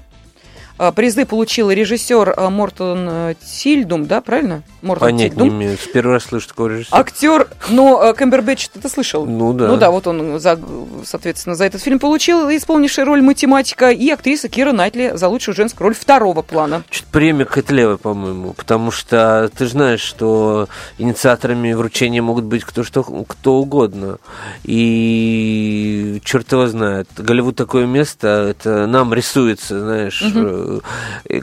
А, 0.76 0.90
призы 0.90 1.24
получил 1.24 1.70
режиссер 1.70 2.34
а, 2.36 2.50
Мортон 2.50 3.08
э, 3.08 3.34
Тильдум, 3.40 4.06
да, 4.06 4.20
правильно? 4.20 4.62
Мортон 4.86 5.08
Понять 5.08 5.32
Тильдум. 5.32 5.48
не 5.48 5.54
имею. 5.54 5.78
Первый 5.92 6.12
раз 6.12 6.24
слышу 6.24 6.48
такого 6.48 6.68
режиссера. 6.68 6.98
Актер, 6.98 7.48
но 7.68 8.02
э, 8.02 8.14
Кэмбербэтч 8.14 8.68
ты 8.68 8.88
слышал? 8.88 9.26
Ну 9.26 9.52
да. 9.52 9.68
Ну 9.68 9.76
да, 9.76 9.90
вот 9.90 10.06
он, 10.06 10.38
за, 10.40 10.58
соответственно, 11.04 11.54
за 11.54 11.64
этот 11.64 11.82
фильм 11.82 11.98
получил 11.98 12.48
исполнивший 12.50 13.04
роль 13.04 13.22
математика, 13.22 13.90
и 13.90 14.08
актриса 14.10 14.48
Кира 14.48 14.72
Найтли 14.72 15.12
за 15.14 15.28
лучшую 15.28 15.54
женскую 15.54 15.88
роль 15.88 15.94
второго 15.94 16.42
плана. 16.42 16.82
Чуть 16.90 17.04
премия 17.06 17.44
какая-то 17.44 17.74
левая, 17.74 17.96
по-моему, 17.96 18.52
потому 18.52 18.90
что 18.90 19.50
ты 19.56 19.66
знаешь, 19.66 20.00
что 20.00 20.68
инициаторами 20.98 21.72
вручения 21.72 22.22
могут 22.22 22.44
быть 22.44 22.64
кто, 22.64 22.84
что, 22.84 23.02
кто 23.02 23.54
угодно. 23.54 24.18
И 24.64 26.20
черт 26.24 26.50
его 26.52 26.66
знает. 26.66 27.08
Голливуд 27.16 27.56
такое 27.56 27.86
место, 27.86 28.28
это 28.50 28.86
нам 28.86 29.12
рисуется, 29.12 29.80
знаешь, 29.80 30.22
угу 30.22 30.82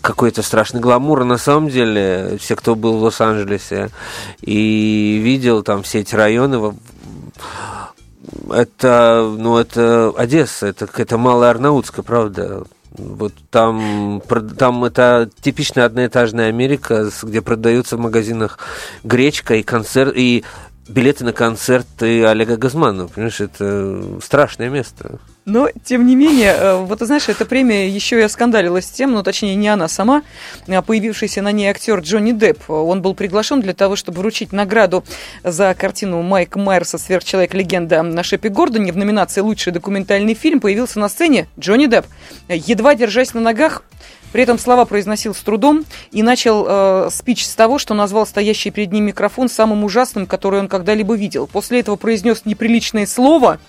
какой-то 0.01 0.41
страшный 0.41 0.79
гламур. 0.79 1.21
А 1.21 1.25
на 1.25 1.37
самом 1.37 1.69
деле, 1.69 2.37
все, 2.39 2.55
кто 2.55 2.75
был 2.75 2.97
в 2.97 3.03
Лос-Анджелесе 3.03 3.32
и 4.41 5.19
видел 5.23 5.63
там 5.63 5.83
все 5.83 5.99
эти 5.99 6.15
районы, 6.15 6.73
это, 8.51 9.33
ну, 9.37 9.57
это 9.57 10.13
Одесса, 10.17 10.67
это 10.67 10.87
какая-то 10.87 11.17
малая 11.17 11.51
Арнаутская, 11.51 12.03
правда. 12.03 12.63
Вот 12.91 13.33
там, 13.49 14.21
там 14.57 14.85
это 14.85 15.29
типичная 15.41 15.85
одноэтажная 15.85 16.49
Америка, 16.49 17.09
где 17.23 17.41
продаются 17.41 17.97
в 17.97 17.99
магазинах 17.99 18.59
гречка 19.03 19.55
и 19.55 19.63
концерт, 19.63 20.13
и 20.15 20.43
билеты 20.87 21.25
на 21.25 21.33
концерты 21.33 22.23
Олега 22.25 22.55
Газманова. 22.57 23.07
Понимаешь, 23.07 23.41
это 23.41 24.03
страшное 24.21 24.69
место. 24.69 25.19
Но, 25.45 25.69
тем 25.83 26.05
не 26.05 26.15
менее, 26.15 26.53
э, 26.57 26.77
вот, 26.77 26.99
знаешь, 27.01 27.27
эта 27.27 27.45
премия 27.45 27.89
еще 27.89 28.17
и 28.17 28.21
оскандалилась 28.21 28.89
тем, 28.89 29.11
ну, 29.11 29.23
точнее, 29.23 29.55
не 29.55 29.67
она 29.67 29.89
сама, 29.89 30.23
а 30.67 30.81
появившийся 30.81 31.41
на 31.41 31.51
ней 31.51 31.67
актер 31.67 31.99
Джонни 31.99 32.31
Депп. 32.31 32.69
Он 32.69 33.01
был 33.01 33.13
приглашен 33.13 33.59
для 33.59 33.73
того, 33.73 33.97
чтобы 33.97 34.19
вручить 34.19 34.53
награду 34.53 35.03
за 35.43 35.75
картину 35.77 36.21
Майка 36.21 36.59
Майерса 36.59 36.97
«Сверхчеловек-легенда» 36.97 38.03
на 38.03 38.23
Шепе 38.23 38.47
Гордоне 38.47 38.93
в 38.93 38.97
номинации 38.97 39.41
«Лучший 39.41 39.73
документальный 39.73 40.33
фильм» 40.33 40.61
появился 40.61 40.99
на 40.99 41.09
сцене 41.09 41.47
Джонни 41.59 41.87
Депп. 41.87 42.05
Едва 42.47 42.95
держась 42.95 43.33
на 43.33 43.41
ногах, 43.41 43.83
при 44.33 44.41
этом 44.41 44.57
слова 44.57 44.85
произносил 44.85 45.35
с 45.35 45.37
трудом 45.37 45.85
и 46.11 46.23
начал 46.23 46.65
э, 46.67 47.09
спич 47.11 47.45
с 47.45 47.53
того, 47.53 47.77
что 47.77 47.93
назвал 47.93 48.25
стоящий 48.25 48.71
перед 48.71 48.91
ним 48.91 49.05
микрофон 49.05 49.47
самым 49.47 49.83
ужасным, 49.83 50.25
который 50.25 50.59
он 50.59 50.67
когда-либо 50.67 51.13
видел. 51.13 51.45
После 51.45 51.81
этого 51.81 51.97
произнес 51.97 52.41
неприличное 52.43 53.05
слово, 53.05 53.59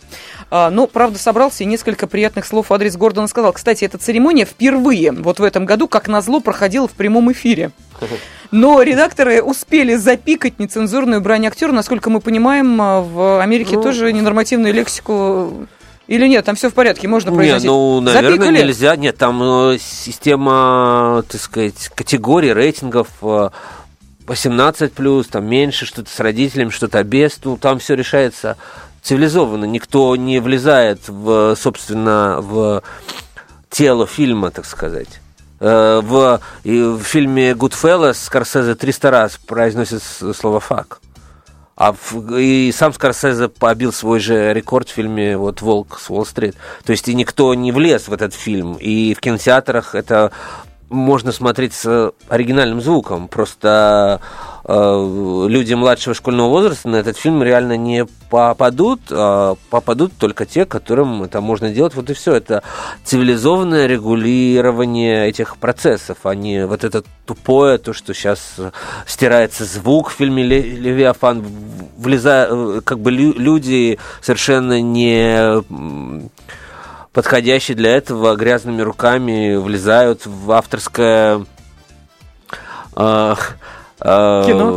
э, 0.50 0.70
но, 0.70 0.86
правда, 0.86 1.18
собрался 1.18 1.64
и 1.64 1.66
несколько 1.66 2.06
приятных 2.06 2.46
слов 2.46 2.70
в 2.70 2.74
адрес 2.74 2.96
Гордона 2.96 3.28
сказал. 3.28 3.52
Кстати, 3.52 3.84
эта 3.84 3.98
церемония 3.98 4.46
впервые 4.46 5.12
вот 5.12 5.38
в 5.38 5.42
этом 5.42 5.66
году, 5.66 5.86
как 5.86 6.08
назло, 6.08 6.40
проходила 6.40 6.88
в 6.88 6.92
прямом 6.92 7.30
эфире. 7.32 7.70
Но 8.50 8.80
редакторы 8.80 9.42
успели 9.42 9.96
запикать 9.96 10.58
нецензурную 10.58 11.20
брань 11.20 11.46
актера. 11.46 11.72
Насколько 11.72 12.08
мы 12.08 12.20
понимаем, 12.20 12.78
в 12.78 13.42
Америке 13.42 13.76
ну, 13.76 13.82
тоже 13.82 14.12
ненормативную 14.12 14.72
лексику 14.72 15.66
или 16.06 16.28
нет, 16.28 16.44
там 16.44 16.54
все 16.54 16.68
в 16.68 16.74
порядке, 16.74 17.08
можно 17.08 17.32
произносить? 17.32 17.64
Нет, 17.64 17.72
ну, 17.72 18.00
наверное, 18.00 18.30
Запикали? 18.30 18.58
нельзя. 18.58 18.96
Нет, 18.96 19.16
там 19.16 19.42
э, 19.42 19.78
система, 19.78 21.24
так 21.28 21.40
сказать, 21.40 21.90
категорий, 21.94 22.52
рейтингов 22.52 23.08
18 24.26 24.92
плюс, 24.92 25.26
там 25.28 25.46
меньше, 25.46 25.86
что-то 25.86 26.10
с 26.10 26.20
родителями, 26.20 26.70
что-то 26.70 27.02
без. 27.04 27.38
Ну, 27.44 27.56
там 27.56 27.78
все 27.78 27.94
решается 27.94 28.56
цивилизованно. 29.02 29.64
Никто 29.64 30.14
не 30.16 30.40
влезает 30.40 31.08
в, 31.08 31.56
собственно, 31.56 32.38
в 32.40 32.82
тело 33.70 34.06
фильма, 34.06 34.50
так 34.50 34.66
сказать. 34.66 35.20
Э, 35.60 36.00
в, 36.02 36.40
в 36.64 37.02
фильме 37.02 37.52
Goodfellas 37.52 38.14
Скорсезе 38.14 38.74
300 38.74 39.10
раз 39.10 39.38
произносит 39.46 40.02
слово 40.02 40.60
«фак». 40.60 41.00
А 41.76 41.92
в, 41.92 42.36
и 42.36 42.70
сам 42.72 42.92
Скорсезе 42.92 43.48
побил 43.48 43.92
свой 43.92 44.20
же 44.20 44.52
рекорд 44.54 44.88
в 44.88 44.92
фильме 44.92 45.36
вот 45.36 45.60
«Волк 45.60 45.98
с 45.98 46.08
Уолл-стрит». 46.08 46.56
То 46.84 46.92
есть 46.92 47.08
и 47.08 47.14
никто 47.14 47.52
не 47.54 47.72
влез 47.72 48.06
в 48.06 48.12
этот 48.12 48.32
фильм. 48.32 48.74
И 48.74 49.14
в 49.14 49.20
кинотеатрах 49.20 49.94
это 49.94 50.30
можно 50.88 51.32
смотреть 51.32 51.74
с 51.74 52.12
оригинальным 52.28 52.80
звуком. 52.80 53.26
Просто 53.26 54.20
люди 54.66 55.74
младшего 55.74 56.14
школьного 56.14 56.48
возраста 56.48 56.88
на 56.88 56.96
этот 56.96 57.18
фильм 57.18 57.42
реально 57.42 57.76
не 57.76 58.06
попадут, 58.30 59.00
а 59.10 59.56
попадут 59.68 60.12
только 60.18 60.46
те, 60.46 60.64
которым 60.64 61.22
это 61.22 61.42
можно 61.42 61.70
делать. 61.70 61.94
Вот 61.94 62.08
и 62.08 62.14
все. 62.14 62.34
Это 62.34 62.62
цивилизованное 63.04 63.86
регулирование 63.86 65.28
этих 65.28 65.58
процессов, 65.58 66.18
а 66.24 66.34
не 66.34 66.66
вот 66.66 66.82
это 66.82 67.04
тупое, 67.26 67.78
то, 67.78 67.92
что 67.92 68.14
сейчас 68.14 68.56
стирается 69.06 69.64
звук 69.64 70.08
в 70.08 70.14
фильме 70.14 70.42
«Левиафан», 70.42 71.44
влезая, 71.98 72.48
э, 72.50 72.80
как 72.82 73.00
бы 73.00 73.10
люди 73.10 73.98
совершенно 74.20 74.80
не 74.80 75.62
подходящие 77.14 77.76
для 77.76 77.96
этого 77.96 78.34
грязными 78.34 78.82
руками 78.82 79.56
влезают 79.56 80.26
в 80.26 80.50
авторское 80.50 81.46
э, 82.96 83.34
э, 83.34 83.34
кино. 84.04 84.70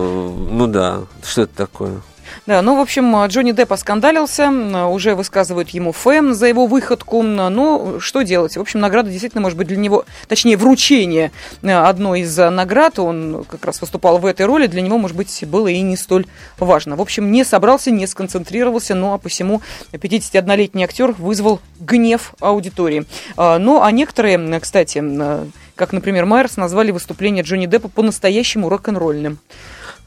Ну 0.50 0.68
да, 0.68 1.02
что 1.24 1.42
это 1.44 1.56
такое? 1.56 2.02
Да, 2.46 2.62
ну, 2.62 2.78
в 2.78 2.82
общем, 2.82 3.26
Джонни 3.26 3.52
Депп 3.52 3.74
оскандалился, 3.74 4.50
уже 4.90 5.16
высказывают 5.16 5.70
ему 5.70 5.92
фэм 5.92 6.34
за 6.34 6.48
его 6.48 6.66
выходку. 6.66 7.22
Ну, 7.22 8.00
что 8.00 8.22
делать? 8.22 8.56
В 8.56 8.62
общем, 8.62 8.80
награда 8.80 9.10
действительно 9.10 9.42
может 9.42 9.58
быть 9.58 9.68
для 9.68 9.78
него, 9.78 10.06
точнее, 10.28 10.56
вручение 10.56 11.32
одной 11.62 12.22
из 12.22 12.38
наград, 12.38 13.00
он 13.00 13.46
как 13.50 13.66
раз 13.66 13.82
выступал 13.82 14.18
в 14.20 14.26
этой 14.26 14.46
роли, 14.46 14.68
для 14.68 14.82
него, 14.82 14.98
может 14.98 15.18
быть, 15.18 15.44
было 15.46 15.68
и 15.68 15.82
не 15.82 15.98
столь 15.98 16.26
важно. 16.58 16.96
В 16.96 17.02
общем, 17.02 17.32
не 17.32 17.44
собрался, 17.44 17.92
не 17.92 18.08
сконцентрировался, 18.08 18.96
ну, 18.96 19.14
а 19.14 19.18
посему 19.18 19.62
51-летний 19.92 20.84
актер 20.84 21.12
вызвал 21.14 21.60
гнев 21.80 22.34
аудитории. 22.40 23.06
А, 23.36 23.58
ну, 23.58 23.82
а 23.82 23.92
некоторые, 23.92 24.60
кстати, 24.60 25.04
как, 25.78 25.94
например, 25.94 26.26
Майерс, 26.26 26.58
назвали 26.58 26.92
выступление 26.92 27.44
Джонни 27.44 27.68
Деппа 27.68 27.88
по-настоящему 27.88 28.68
рок-н-ролльным. 28.68 29.40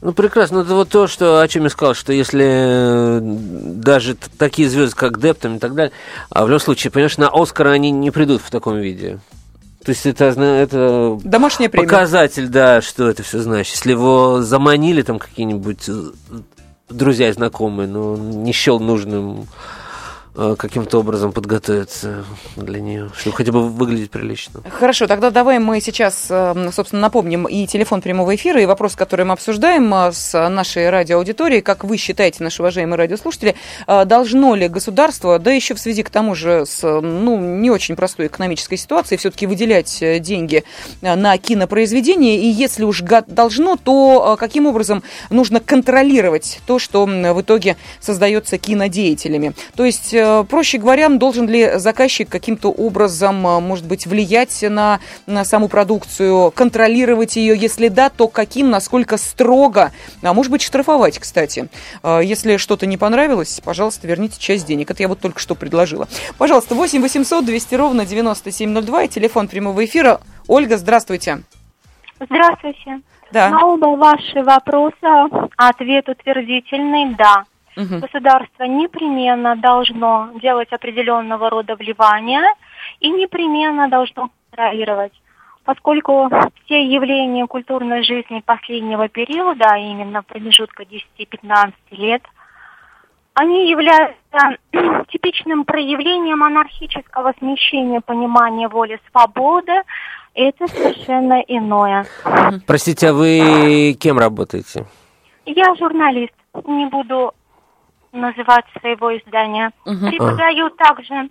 Ну, 0.01 0.13
прекрасно. 0.13 0.59
Это 0.59 0.73
вот 0.73 0.89
то, 0.89 1.07
что, 1.07 1.41
о 1.41 1.47
чем 1.47 1.63
я 1.63 1.69
сказал, 1.69 1.93
что 1.93 2.11
если 2.11 2.45
э, 2.47 3.19
даже 3.21 4.15
такие 4.37 4.67
звезды, 4.67 4.95
как 4.95 5.19
Депп 5.19 5.39
там, 5.39 5.57
и 5.57 5.59
так 5.59 5.75
далее, 5.75 5.91
а 6.29 6.43
в 6.43 6.47
любом 6.47 6.59
случае, 6.59 6.91
понимаешь, 6.91 7.17
на 7.17 7.29
Оскар 7.29 7.67
они 7.67 7.91
не 7.91 8.09
придут 8.09 8.41
в 8.41 8.49
таком 8.49 8.77
виде. 8.79 9.19
То 9.83 9.89
есть 9.91 10.05
это, 10.05 10.25
это 10.25 11.19
Домашняя 11.23 11.69
премия. 11.69 11.87
показатель, 11.87 12.47
да, 12.47 12.81
что 12.81 13.09
это 13.09 13.23
все 13.23 13.39
значит. 13.39 13.73
Если 13.75 13.91
его 13.91 14.41
заманили 14.41 15.01
там 15.03 15.19
какие-нибудь 15.19 15.87
э, 15.87 16.11
друзья 16.89 17.29
и 17.29 17.33
знакомые, 17.33 17.87
но 17.87 18.17
не 18.17 18.53
счел 18.53 18.79
нужным 18.79 19.47
каким-то 20.33 20.99
образом 20.99 21.33
подготовиться 21.33 22.23
для 22.55 22.79
нее, 22.79 23.11
чтобы 23.17 23.35
хотя 23.35 23.51
бы 23.51 23.67
выглядеть 23.67 24.11
прилично. 24.11 24.61
Хорошо, 24.69 25.07
тогда 25.07 25.29
давай 25.29 25.59
мы 25.59 25.81
сейчас, 25.81 26.27
э, 26.29 26.69
собственно, 26.71 27.01
напомним 27.01 27.45
и 27.45 27.67
телефон 27.67 28.01
прямого 28.01 28.33
эфира, 28.33 28.61
и 28.61 28.65
вопрос, 28.65 28.95
который 28.95 29.25
мы 29.25 29.33
обсуждаем 29.33 29.93
э, 29.93 30.11
с 30.13 30.49
нашей 30.49 30.89
радиоаудиторией. 30.89 31.61
Как 31.61 31.83
вы 31.83 31.97
считаете, 31.97 32.43
наши 32.43 32.61
уважаемые 32.61 32.97
радиослушатели, 32.97 33.55
должно 33.87 34.55
ли 34.55 34.67
государство, 34.67 35.37
да 35.37 35.51
еще 35.51 35.73
в 35.73 35.79
связи 35.79 36.03
к 36.03 36.09
тому 36.09 36.33
же 36.33 36.65
с 36.65 36.81
ну, 36.83 37.37
не 37.37 37.69
очень 37.69 37.95
простой 37.95 38.27
экономической 38.27 38.77
ситуацией, 38.77 39.17
все-таки 39.17 39.47
выделять 39.47 40.03
деньги 40.21 40.63
на 41.01 41.37
кинопроизведение, 41.37 42.37
и 42.37 42.47
если 42.47 42.83
уж 42.83 43.01
должно, 43.27 43.75
то 43.75 44.37
каким 44.39 44.65
образом 44.65 45.03
нужно 45.29 45.59
контролировать 45.59 46.61
то, 46.65 46.79
что 46.79 47.05
в 47.05 47.41
итоге 47.41 47.75
создается 47.99 48.57
кинодеятелями? 48.57 49.53
То 49.75 49.85
есть 49.85 50.13
Э, 50.20 50.20
проще 50.49 50.77
говоря, 50.77 51.09
должен 51.09 51.47
ли 51.47 51.77
заказчик 51.77 52.29
каким-то 52.29 52.71
образом, 52.71 53.45
э, 53.45 53.59
может 53.59 53.85
быть, 53.85 54.05
влиять 54.05 54.63
на, 54.63 54.99
на 55.25 55.45
саму 55.45 55.67
продукцию, 55.67 56.51
контролировать 56.51 57.35
ее? 57.35 57.55
Если 57.57 57.87
да, 57.87 58.09
то 58.09 58.27
каким, 58.27 58.69
насколько 58.69 59.17
строго? 59.17 59.91
А 60.21 60.33
может 60.33 60.51
быть, 60.51 60.61
штрафовать, 60.61 61.19
кстати. 61.19 61.67
Э, 62.03 62.21
если 62.23 62.57
что-то 62.57 62.85
не 62.85 62.97
понравилось, 62.97 63.61
пожалуйста, 63.63 64.07
верните 64.07 64.39
часть 64.39 64.65
денег. 64.65 64.91
Это 64.91 65.03
я 65.03 65.07
вот 65.07 65.19
только 65.19 65.39
что 65.39 65.55
предложила. 65.55 66.07
Пожалуйста, 66.37 66.75
8 66.75 67.01
800 67.01 67.45
200 67.45 67.75
ровно 67.75 68.05
9702 68.05 69.03
и 69.03 69.07
телефон 69.07 69.47
прямого 69.47 69.83
эфира. 69.85 70.21
Ольга, 70.47 70.77
здравствуйте. 70.77 71.43
Здравствуйте. 72.19 73.01
Да. 73.31 73.49
На 73.49 73.65
оба 73.65 73.95
ваши 73.95 74.43
вопроса 74.43 75.29
ответ 75.55 76.09
утвердительный 76.09 77.15
«да». 77.15 77.45
Угу. 77.77 77.99
Государство 77.99 78.63
непременно 78.63 79.55
должно 79.55 80.29
делать 80.41 80.71
определенного 80.71 81.49
рода 81.49 81.75
вливания 81.75 82.43
и 82.99 83.09
непременно 83.09 83.87
должно 83.87 84.29
контролировать. 84.49 85.13
Поскольку 85.63 86.29
все 86.65 86.83
явления 86.83 87.45
культурной 87.45 88.03
жизни 88.03 88.41
последнего 88.45 89.07
периода, 89.07 89.65
а 89.69 89.77
именно 89.77 90.23
промежутка 90.23 90.83
10-15 90.83 91.73
лет, 91.91 92.23
они 93.35 93.69
являются 93.69 94.57
типичным 95.11 95.63
проявлением 95.63 96.43
анархического 96.43 97.33
смещения 97.39 98.01
понимания 98.01 98.67
воли 98.67 98.99
свободы. 99.11 99.83
Это 100.33 100.67
совершенно 100.67 101.41
иное. 101.41 102.05
Простите, 102.65 103.09
а 103.09 103.13
вы 103.13 103.95
кем 103.99 104.17
работаете? 104.17 104.85
Я 105.45 105.75
журналист. 105.75 106.33
Не 106.65 106.85
буду 106.87 107.33
называть 108.11 108.65
своего 108.79 109.17
издания. 109.17 109.71
Угу. 109.85 110.07
Преподаю 110.07 110.67
а. 110.67 110.69
также 110.71 111.29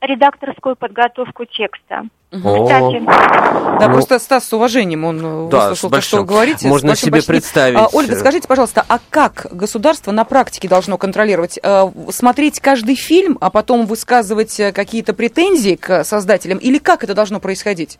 редакторскую 0.00 0.76
подготовку 0.76 1.44
текста. 1.46 2.04
Кстати. 2.30 3.04
Да, 3.04 3.86
ну, 3.86 3.92
просто 3.92 4.18
Стас 4.18 4.48
с 4.48 4.52
уважением, 4.52 5.04
он 5.04 5.46
э, 5.46 5.50
да, 5.50 5.68
выслушал 5.68 5.90
то, 5.90 6.00
что 6.00 6.16
вы 6.18 6.24
говорите. 6.24 6.66
Можно 6.66 6.96
себе 6.96 7.12
почти. 7.12 7.28
представить. 7.28 7.78
А, 7.78 7.88
Ольга, 7.92 8.16
скажите, 8.16 8.48
пожалуйста, 8.48 8.84
а 8.88 8.98
как 9.10 9.46
государство 9.52 10.10
на 10.10 10.24
практике 10.24 10.68
должно 10.68 10.98
контролировать? 10.98 11.60
А, 11.62 11.92
смотреть 12.10 12.58
каждый 12.58 12.96
фильм, 12.96 13.38
а 13.40 13.50
потом 13.50 13.86
высказывать 13.86 14.58
э, 14.58 14.72
какие-то 14.72 15.14
претензии 15.14 15.76
к 15.76 16.02
создателям? 16.02 16.58
Или 16.58 16.78
как 16.78 17.04
это 17.04 17.14
должно 17.14 17.38
происходить? 17.38 17.98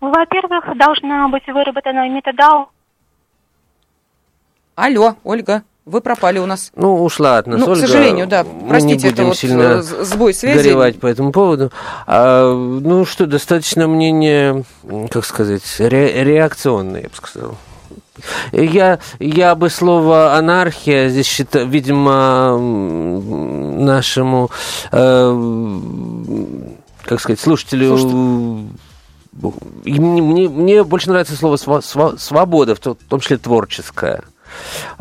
Во-первых, 0.00 0.76
должна 0.76 1.28
быть 1.28 1.46
выработана 1.46 2.08
метода... 2.10 2.66
Алло, 4.74 5.16
Ольга. 5.24 5.62
Вы 5.86 6.00
пропали 6.00 6.40
у 6.40 6.46
нас. 6.46 6.72
Ну, 6.74 7.04
ушла 7.04 7.38
от 7.38 7.46
нас 7.46 7.60
ну, 7.60 7.66
Ольга. 7.70 7.86
к 7.86 7.86
сожалению, 7.86 8.26
да. 8.26 8.44
Простите, 8.68 9.08
это 9.08 9.24
вот 9.24 9.36
сильно 9.36 9.82
сбой 9.82 10.34
связи. 10.34 10.58
горевать 10.58 10.98
по 10.98 11.06
этому 11.06 11.30
поводу. 11.30 11.70
А, 12.08 12.52
ну 12.52 13.04
что, 13.04 13.26
достаточно 13.26 13.86
мнение, 13.86 14.64
как 15.10 15.24
сказать, 15.24 15.62
ре- 15.78 16.24
реакционное, 16.24 17.02
я 17.02 17.08
бы 17.08 17.14
сказал. 17.14 17.54
Я, 18.50 18.98
я 19.20 19.54
бы 19.54 19.70
слово 19.70 20.34
анархия 20.34 21.08
здесь 21.08 21.26
считаю, 21.26 21.68
видимо, 21.68 22.58
нашему, 22.58 24.50
э, 24.90 25.78
как 27.04 27.20
сказать, 27.20 27.38
слушателю... 27.38 27.96
Слушайте. 27.96 28.16
Мне, 30.00 30.22
мне, 30.22 30.48
мне 30.48 30.82
больше 30.82 31.10
нравится 31.10 31.36
слово 31.36 31.58
свобода, 32.16 32.74
в 32.74 32.80
том 32.80 33.20
числе 33.20 33.36
творческая. 33.36 34.24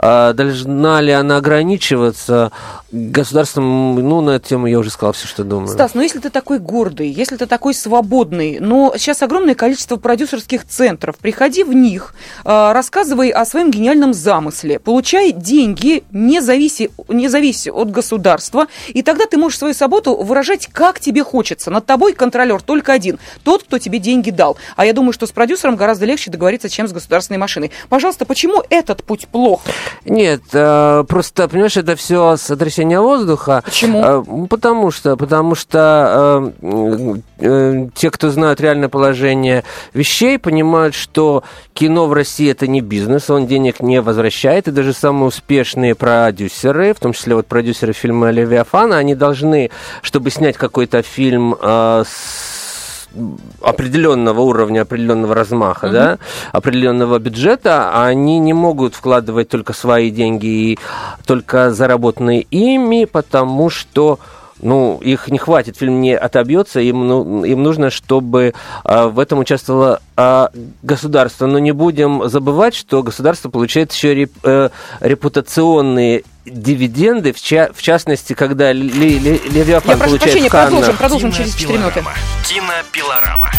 А 0.07 0.33
должна 0.33 1.01
ли 1.01 1.11
она 1.11 1.37
ограничиваться 1.37 2.51
государством? 2.91 3.95
Ну, 3.95 4.21
на 4.21 4.31
эту 4.31 4.49
тему 4.49 4.67
я 4.67 4.77
уже 4.77 4.91
сказал 4.91 5.13
все, 5.13 5.25
что 5.25 5.43
думаю. 5.43 5.67
Стас, 5.67 5.95
ну 5.95 6.03
если 6.03 6.19
ты 6.19 6.29
такой 6.29 6.59
гордый, 6.59 7.09
если 7.09 7.37
ты 7.37 7.47
такой 7.47 7.73
свободный, 7.73 8.59
но 8.59 8.93
сейчас 8.97 9.23
огромное 9.23 9.55
количество 9.55 9.95
продюсерских 9.95 10.67
центров, 10.67 11.17
приходи 11.17 11.63
в 11.63 11.73
них, 11.73 12.13
а, 12.43 12.71
рассказывай 12.73 13.29
о 13.29 13.45
своем 13.45 13.71
гениальном 13.71 14.13
замысле, 14.13 14.77
получай 14.77 15.31
деньги, 15.31 16.03
не 16.11 16.39
зависи, 16.39 16.91
не 17.07 17.27
зависи 17.27 17.69
от 17.69 17.89
государства, 17.89 18.67
и 18.89 19.01
тогда 19.01 19.25
ты 19.25 19.39
можешь 19.39 19.57
свою 19.57 19.73
свободу 19.73 20.15
выражать 20.17 20.67
как 20.71 20.99
тебе 20.99 21.23
хочется. 21.23 21.71
Над 21.71 21.87
тобой 21.87 22.13
контролер 22.13 22.61
только 22.61 22.93
один, 22.93 23.17
тот, 23.43 23.63
кто 23.63 23.79
тебе 23.79 23.97
деньги 23.97 24.29
дал. 24.29 24.55
А 24.75 24.85
я 24.85 24.93
думаю, 24.93 25.13
что 25.13 25.25
с 25.25 25.31
продюсером 25.31 25.75
гораздо 25.75 26.05
легче 26.05 26.29
договориться, 26.29 26.69
чем 26.69 26.87
с 26.87 26.91
государственной 26.91 27.39
машиной. 27.39 27.71
Пожалуйста, 27.89 28.25
почему 28.25 28.61
этот 28.69 29.03
путь 29.03 29.27
плох? 29.27 29.63
Нет, 30.03 30.41
э, 30.53 31.03
просто, 31.07 31.47
понимаешь, 31.47 31.77
это 31.77 31.95
все 31.95 32.37
сотрясение 32.37 32.99
воздуха. 32.99 33.61
Почему? 33.65 34.01
Э, 34.03 34.23
потому 34.49 34.91
что, 34.91 35.15
потому 35.15 35.55
что 35.55 36.53
э, 36.61 37.87
те, 37.95 38.11
кто 38.11 38.29
знают 38.29 38.59
реальное 38.61 38.89
положение 38.89 39.63
вещей, 39.93 40.37
понимают, 40.37 40.95
что 40.95 41.43
кино 41.73 42.07
в 42.07 42.13
России 42.13 42.51
это 42.51 42.67
не 42.67 42.81
бизнес, 42.81 43.29
он 43.29 43.47
денег 43.47 43.79
не 43.79 44.01
возвращает, 44.01 44.67
и 44.67 44.71
даже 44.71 44.93
самые 44.93 45.27
успешные 45.27 45.95
продюсеры, 45.95 46.93
в 46.93 46.99
том 46.99 47.13
числе 47.13 47.35
вот 47.35 47.47
продюсеры 47.47 47.93
фильма 47.93 48.31
«Левиафана», 48.31 48.97
они 48.97 49.15
должны, 49.15 49.71
чтобы 50.01 50.29
снять 50.31 50.57
какой-то 50.57 51.01
фильм 51.01 51.55
с 51.61 52.54
определенного 53.61 54.41
уровня, 54.41 54.81
определенного 54.81 55.35
размаха, 55.35 55.87
mm-hmm. 55.87 55.91
да, 55.91 56.17
определенного 56.51 57.19
бюджета, 57.19 58.03
они 58.05 58.39
не 58.39 58.53
могут 58.53 58.95
вкладывать 58.95 59.49
только 59.49 59.73
свои 59.73 60.11
деньги 60.11 60.45
и 60.45 60.79
только 61.25 61.71
заработанные 61.71 62.41
ими, 62.41 63.05
потому 63.05 63.69
что 63.69 64.19
ну, 64.61 64.99
их 65.01 65.27
не 65.27 65.37
хватит, 65.37 65.77
фильм 65.77 66.01
не 66.01 66.15
отобьется, 66.15 66.79
им, 66.79 67.07
ну, 67.07 67.43
им 67.43 67.61
нужно, 67.61 67.89
чтобы 67.89 68.53
э, 68.83 69.07
в 69.07 69.19
этом 69.19 69.39
участвовало 69.39 69.99
э, 70.15 70.47
государство. 70.81 71.45
Но 71.45 71.59
не 71.59 71.71
будем 71.71 72.29
забывать, 72.29 72.73
что 72.73 73.03
государство 73.03 73.49
получает 73.49 73.91
еще 73.91 74.15
реп, 74.15 74.31
э, 74.43 74.69
репутационные 75.01 76.23
дивиденды, 76.45 77.33
в, 77.33 77.41
ча- 77.41 77.71
в 77.73 77.81
частности, 77.81 78.33
когда 78.33 78.71
Левиафан 78.71 79.91
Я 79.91 79.97
прошу 79.97 80.17
прощения, 80.17 80.49
продолжим, 80.49 80.97
продолжим 80.97 81.31
через 81.31 81.55
4 81.55 81.77
минуты. 81.77 82.03
Кинопилорама. 82.47 83.51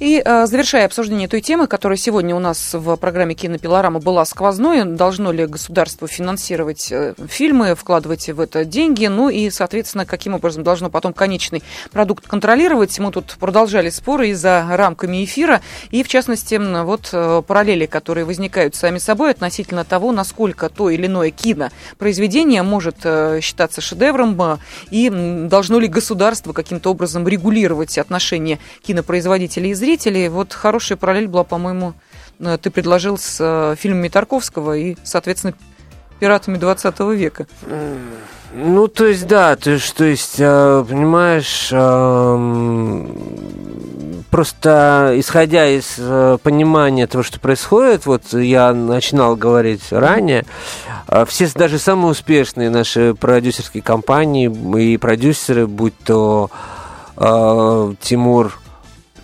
И 0.00 0.20
э, 0.24 0.46
завершая 0.46 0.86
обсуждение 0.86 1.28
той 1.28 1.40
темы, 1.40 1.68
которая 1.68 1.96
сегодня 1.96 2.34
у 2.34 2.40
нас 2.40 2.74
в 2.74 2.96
программе 2.96 3.34
Кинопилорама 3.34 4.00
была 4.00 4.24
сквозной, 4.24 4.84
должно 4.84 5.30
ли 5.30 5.46
государство 5.46 6.08
финансировать 6.08 6.90
э, 6.90 7.14
фильмы, 7.28 7.76
вкладывать 7.76 8.28
в 8.28 8.40
это 8.40 8.64
деньги, 8.64 9.06
ну 9.06 9.28
и, 9.28 9.50
соответственно, 9.50 10.04
каким 10.04 10.34
образом 10.34 10.64
должно 10.64 10.90
потом 10.90 11.12
конечный 11.12 11.62
продукт 11.92 12.26
контролировать. 12.26 12.98
Мы 12.98 13.12
тут 13.12 13.36
продолжали 13.38 13.88
споры 13.90 14.30
и 14.30 14.34
за 14.34 14.66
рамками 14.68 15.24
эфира, 15.24 15.60
и, 15.90 16.02
в 16.02 16.08
частности, 16.08 16.56
вот 16.82 17.10
э, 17.12 17.42
параллели, 17.46 17.86
которые 17.86 18.24
возникают 18.24 18.74
сами 18.74 18.98
собой 18.98 19.30
относительно 19.30 19.84
того, 19.84 20.10
насколько 20.10 20.68
то 20.68 20.90
или 20.90 21.06
иное 21.06 21.30
кино 21.30 21.70
произведение 21.98 22.23
может 22.62 22.96
считаться 23.42 23.80
шедевром, 23.80 24.58
и 24.90 25.10
должно 25.10 25.78
ли 25.78 25.88
государство 25.88 26.52
каким-то 26.52 26.90
образом 26.90 27.26
регулировать 27.26 27.98
отношения 27.98 28.58
кинопроизводителей 28.82 29.70
и 29.70 29.74
зрителей. 29.74 30.28
Вот 30.28 30.52
хорошая 30.52 30.98
параллель 30.98 31.28
была, 31.28 31.44
по-моему, 31.44 31.94
э, 32.40 32.58
ты 32.60 32.70
предложил 32.70 33.18
с 33.18 33.38
э, 33.40 33.76
фильмами 33.78 34.08
Тарковского 34.08 34.76
и, 34.76 34.96
соответственно, 35.04 35.54
пиратами 36.20 36.56
20 36.56 37.00
века. 37.14 37.46
Ну, 38.56 38.86
то 38.86 39.06
есть, 39.06 39.26
да, 39.26 39.56
то 39.56 39.70
есть, 39.70 39.96
то 39.96 40.04
есть 40.04 40.36
э, 40.38 40.84
понимаешь, 40.88 41.70
просто 44.30 45.12
исходя 45.16 45.66
из 45.66 45.96
понимания 46.42 47.08
того, 47.08 47.24
что 47.24 47.40
происходит, 47.40 48.06
вот 48.06 48.32
я 48.32 48.72
начинал 48.72 49.34
говорить 49.34 49.82
ранее, 49.90 50.44
все 51.26 51.48
даже 51.54 51.78
самые 51.78 52.12
успешные 52.12 52.70
наши 52.70 53.14
продюсерские 53.14 53.82
компании 53.82 54.50
и 54.80 54.96
продюсеры, 54.96 55.66
будь 55.66 55.96
то 55.98 56.50
Тимур 57.16 58.58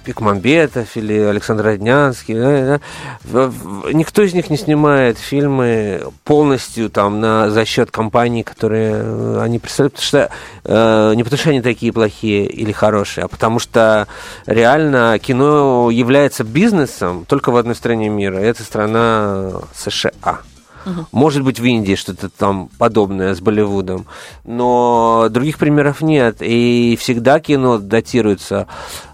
Пикмамбетов 0.05 0.97
или 0.97 1.19
Александр 1.21 1.64
Роднянский. 1.64 2.35
Да, 2.35 2.81
да. 3.25 3.53
Никто 3.93 4.23
из 4.23 4.35
них 4.35 4.51
не 4.51 4.57
снимает 4.57 5.19
фильмы 5.19 6.03
полностью 6.25 6.90
там 6.90 7.21
на, 7.21 7.51
за 7.51 7.64
счет 7.64 7.90
компаний, 7.90 8.43
которые 8.43 8.93
э, 8.95 9.40
они 9.40 9.59
представляют, 9.59 9.95
потому 9.95 10.07
что 10.07 10.31
э, 10.64 11.14
не 11.14 11.23
потому 11.23 11.38
что 11.38 11.51
они 11.51 11.62
такие 11.62 11.93
плохие 11.93 12.47
или 12.47 12.73
хорошие, 12.73 13.25
а 13.25 13.29
потому 13.29 13.59
что 13.59 14.09
реально 14.47 15.19
кино 15.21 15.90
является 15.90 16.45
бизнесом 16.45 17.25
только 17.27 17.51
в 17.51 17.57
одной 17.57 17.75
стране 17.75 18.09
мира. 18.09 18.40
И 18.40 18.47
это 18.47 18.62
страна 18.62 19.53
США. 19.75 20.40
Угу. 20.87 21.07
Может 21.12 21.43
быть, 21.43 21.61
в 21.61 21.64
Индии 21.64 21.95
что-то 21.95 22.29
там 22.29 22.69
подобное 22.79 23.35
с 23.35 23.40
Болливудом. 23.40 24.07
Но 24.45 25.29
других 25.31 25.59
примеров 25.59 26.01
нет. 26.01 26.37
И 26.40 26.97
всегда 27.01 27.40
кино 27.40 27.79
датируется 27.79 28.66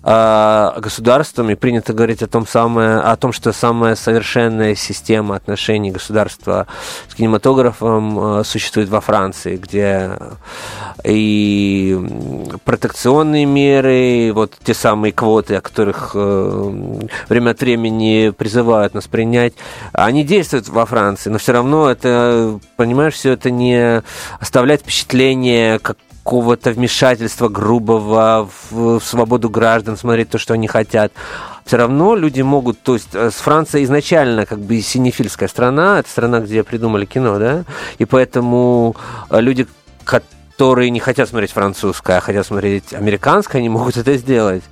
э, 0.02 0.70
государством. 0.79 1.50
И 1.50 1.55
принято 1.55 1.92
говорить 1.92 2.22
о 2.22 2.26
том, 2.26 2.46
самое, 2.46 2.98
о 2.98 3.16
том, 3.16 3.33
что 3.33 3.52
самая 3.52 3.96
совершенная 3.96 4.74
система 4.74 5.37
отношений 5.37 5.90
государства 5.90 6.66
с 7.09 7.14
кинематографом 7.14 8.40
э, 8.40 8.44
существует 8.44 8.88
во 8.88 9.00
Франции, 9.00 9.57
где 9.57 10.12
и 11.05 11.98
протекционные 12.64 13.44
меры, 13.44 14.33
вот 14.33 14.55
те 14.62 14.74
самые 14.74 15.12
квоты, 15.12 15.57
о 15.57 15.61
которых 15.61 16.12
э, 16.14 16.72
время 17.29 17.50
от 17.50 17.61
времени 17.61 18.31
призывают 18.37 18.94
нас 18.94 19.07
принять, 19.07 19.55
они 19.92 20.24
действуют 20.24 20.68
во 20.68 20.87
Франции, 20.87 21.31
но 21.31 21.38
все 21.38 21.52
равно 21.56 21.90
это, 21.90 22.60
понимаешь, 22.76 23.14
все 23.14 23.32
это 23.32 23.50
не 23.50 24.02
оставляет 24.40 24.80
впечатление 24.82 25.78
как 25.78 25.98
какого-то 26.26 26.72
вмешательства 26.72 27.48
грубого 27.48 28.50
в, 28.70 28.98
свободу 28.98 29.48
граждан 29.48 29.96
смотреть 29.96 30.28
то, 30.28 30.38
что 30.38 30.54
они 30.54 30.66
хотят. 30.66 31.12
Все 31.64 31.76
равно 31.76 32.16
люди 32.16 32.42
могут, 32.42 32.80
то 32.82 32.94
есть 32.94 33.10
э, 33.14 33.30
с 33.30 33.34
Францией 33.34 33.84
изначально 33.84 34.44
как 34.44 34.58
бы 34.58 34.80
синефильская 34.80 35.48
страна, 35.48 36.00
это 36.00 36.10
страна, 36.10 36.40
где 36.40 36.64
придумали 36.64 37.04
кино, 37.04 37.38
да, 37.38 37.62
и 37.98 38.04
поэтому 38.04 38.96
э, 39.30 39.40
люди, 39.40 39.68
которые 40.56 40.88
не 40.88 41.00
хотят 41.00 41.28
смотреть 41.28 41.52
французское, 41.52 42.16
а 42.16 42.20
хотят 42.22 42.46
смотреть 42.46 42.94
американское, 42.94 43.60
они 43.60 43.68
могут 43.68 43.98
это 43.98 44.16
сделать. 44.16 44.62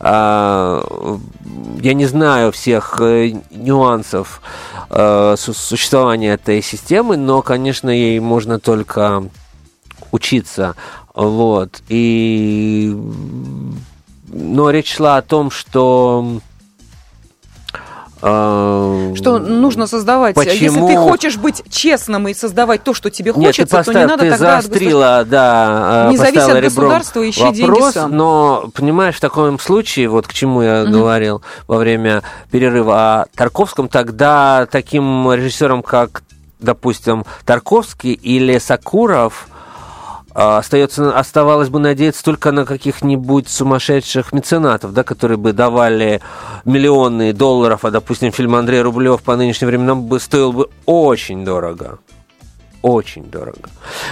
А, 0.00 0.82
я 1.80 1.94
не 1.94 2.06
знаю 2.06 2.50
всех 2.50 3.00
э, 3.00 3.34
нюансов 3.52 4.42
э, 4.90 5.36
существования 5.38 6.32
этой 6.32 6.60
системы, 6.60 7.16
но, 7.16 7.42
конечно, 7.42 7.88
ей 7.88 8.18
можно 8.18 8.58
только 8.58 9.28
учиться. 10.10 10.74
Вот. 11.14 11.82
И... 11.88 12.96
Но 14.30 14.70
речь 14.70 14.92
шла 14.92 15.18
о 15.18 15.22
том, 15.22 15.52
что 15.52 16.40
что 18.18 19.38
нужно 19.38 19.86
создавать. 19.86 20.34
Почему? 20.34 20.54
Если 20.54 20.86
ты 20.86 20.96
хочешь 20.96 21.36
быть 21.36 21.62
честным 21.70 22.28
и 22.28 22.34
создавать 22.34 22.82
то, 22.82 22.94
что 22.94 23.10
тебе 23.10 23.32
хочется, 23.32 23.62
Нет, 23.62 23.70
ты 23.70 23.76
поставь, 23.76 23.94
то 23.94 24.00
не 24.00 24.06
надо 24.06 24.24
ты 24.24 24.30
тогда 24.30 24.60
заострила, 24.60 25.18
от 25.20 25.28
да, 25.28 26.08
Не 26.10 26.16
зависи 26.16 26.50
от 26.50 26.62
государства, 26.62 27.28
ищи 27.28 27.40
вопрос, 27.40 27.56
деньги 27.56 27.92
сам. 27.92 28.16
Но, 28.16 28.70
понимаешь, 28.74 29.16
в 29.16 29.20
таком 29.20 29.58
случае, 29.58 30.08
вот 30.08 30.26
к 30.26 30.32
чему 30.32 30.62
я 30.62 30.82
угу. 30.82 30.92
говорил 30.92 31.42
во 31.66 31.78
время 31.78 32.22
перерыва 32.50 32.94
о 32.94 33.26
Тарковском, 33.34 33.88
тогда 33.88 34.66
таким 34.70 35.32
режиссером, 35.32 35.82
как, 35.82 36.22
допустим, 36.60 37.24
Тарковский 37.44 38.12
или 38.12 38.58
Сакуров– 38.58 39.48
а, 39.57 39.57
остается, 40.38 41.18
оставалось 41.18 41.68
бы 41.68 41.80
надеяться 41.80 42.22
только 42.22 42.52
на 42.52 42.64
каких-нибудь 42.64 43.48
сумасшедших 43.48 44.32
меценатов, 44.32 44.92
да, 44.92 45.02
которые 45.02 45.36
бы 45.36 45.52
давали 45.52 46.20
миллионы 46.64 47.32
долларов, 47.32 47.84
а, 47.84 47.90
допустим, 47.90 48.30
фильм 48.30 48.54
Андрея 48.54 48.84
Рублев 48.84 49.22
по 49.22 49.34
нынешним 49.34 49.66
временам 49.68 50.04
бы 50.04 50.20
стоил 50.20 50.52
бы 50.52 50.70
очень 50.86 51.44
дорого 51.44 51.98
очень 52.82 53.24
дорого. 53.24 53.70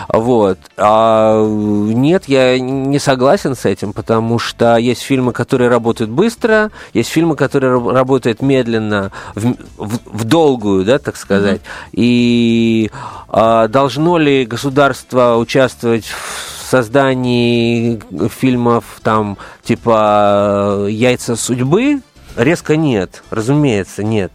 Вот. 0.08 0.58
А 0.76 1.44
нет, 1.44 2.24
я 2.26 2.58
не 2.58 2.98
согласен 2.98 3.54
с 3.54 3.64
этим, 3.64 3.92
потому 3.92 4.38
что 4.38 4.76
есть 4.76 5.02
фильмы, 5.02 5.32
которые 5.32 5.70
работают 5.70 6.10
быстро, 6.10 6.70
есть 6.92 7.10
фильмы, 7.10 7.36
которые 7.36 7.80
работают 7.92 8.42
медленно, 8.42 9.12
в, 9.34 9.54
в, 9.76 9.98
в 10.06 10.24
долгую, 10.24 10.84
да, 10.84 10.98
так 10.98 11.16
сказать. 11.16 11.60
Mm-hmm. 11.60 11.90
И 11.92 12.90
а, 13.28 13.68
должно 13.68 14.18
ли 14.18 14.44
государство 14.44 15.36
участвовать 15.36 16.06
в 16.06 16.68
создании 16.68 18.00
фильмов 18.28 19.00
там 19.02 19.38
типа 19.62 20.86
«Яйца 20.88 21.36
судьбы»? 21.36 22.00
Резко 22.36 22.76
нет, 22.76 23.22
разумеется, 23.30 24.02
нет. 24.02 24.32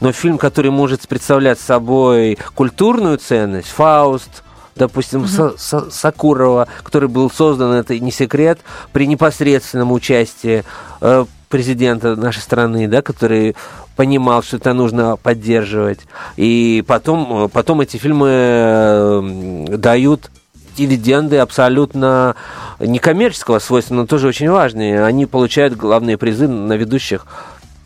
Но 0.00 0.12
фильм, 0.12 0.38
который 0.38 0.70
может 0.70 1.06
представлять 1.08 1.60
собой 1.60 2.38
культурную 2.54 3.18
ценность, 3.18 3.68
Фауст, 3.68 4.42
допустим, 4.78 5.22
угу. 5.22 5.56
Сакурова, 5.58 6.68
который 6.82 7.08
был 7.08 7.30
создан, 7.30 7.72
это 7.72 7.98
не 7.98 8.12
секрет, 8.12 8.60
при 8.92 9.06
непосредственном 9.06 9.92
участии 9.92 10.64
э, 11.00 11.24
президента 11.48 12.16
нашей 12.16 12.40
страны, 12.40 12.88
да, 12.88 13.02
который 13.02 13.56
понимал, 13.96 14.42
что 14.42 14.56
это 14.56 14.72
нужно 14.72 15.16
поддерживать. 15.16 16.00
И 16.36 16.84
потом, 16.86 17.44
э, 17.44 17.48
потом 17.48 17.80
эти 17.80 17.96
фильмы 17.96 18.28
э, 18.30 19.64
дают 19.76 20.30
дивиденды 20.76 21.38
абсолютно 21.38 22.36
некоммерческого 22.78 23.58
свойства, 23.58 23.94
но 23.94 24.06
тоже 24.06 24.28
очень 24.28 24.48
важные. 24.48 25.04
Они 25.04 25.26
получают 25.26 25.74
главные 25.74 26.16
призы 26.16 26.46
на 26.46 26.74
ведущих 26.74 27.26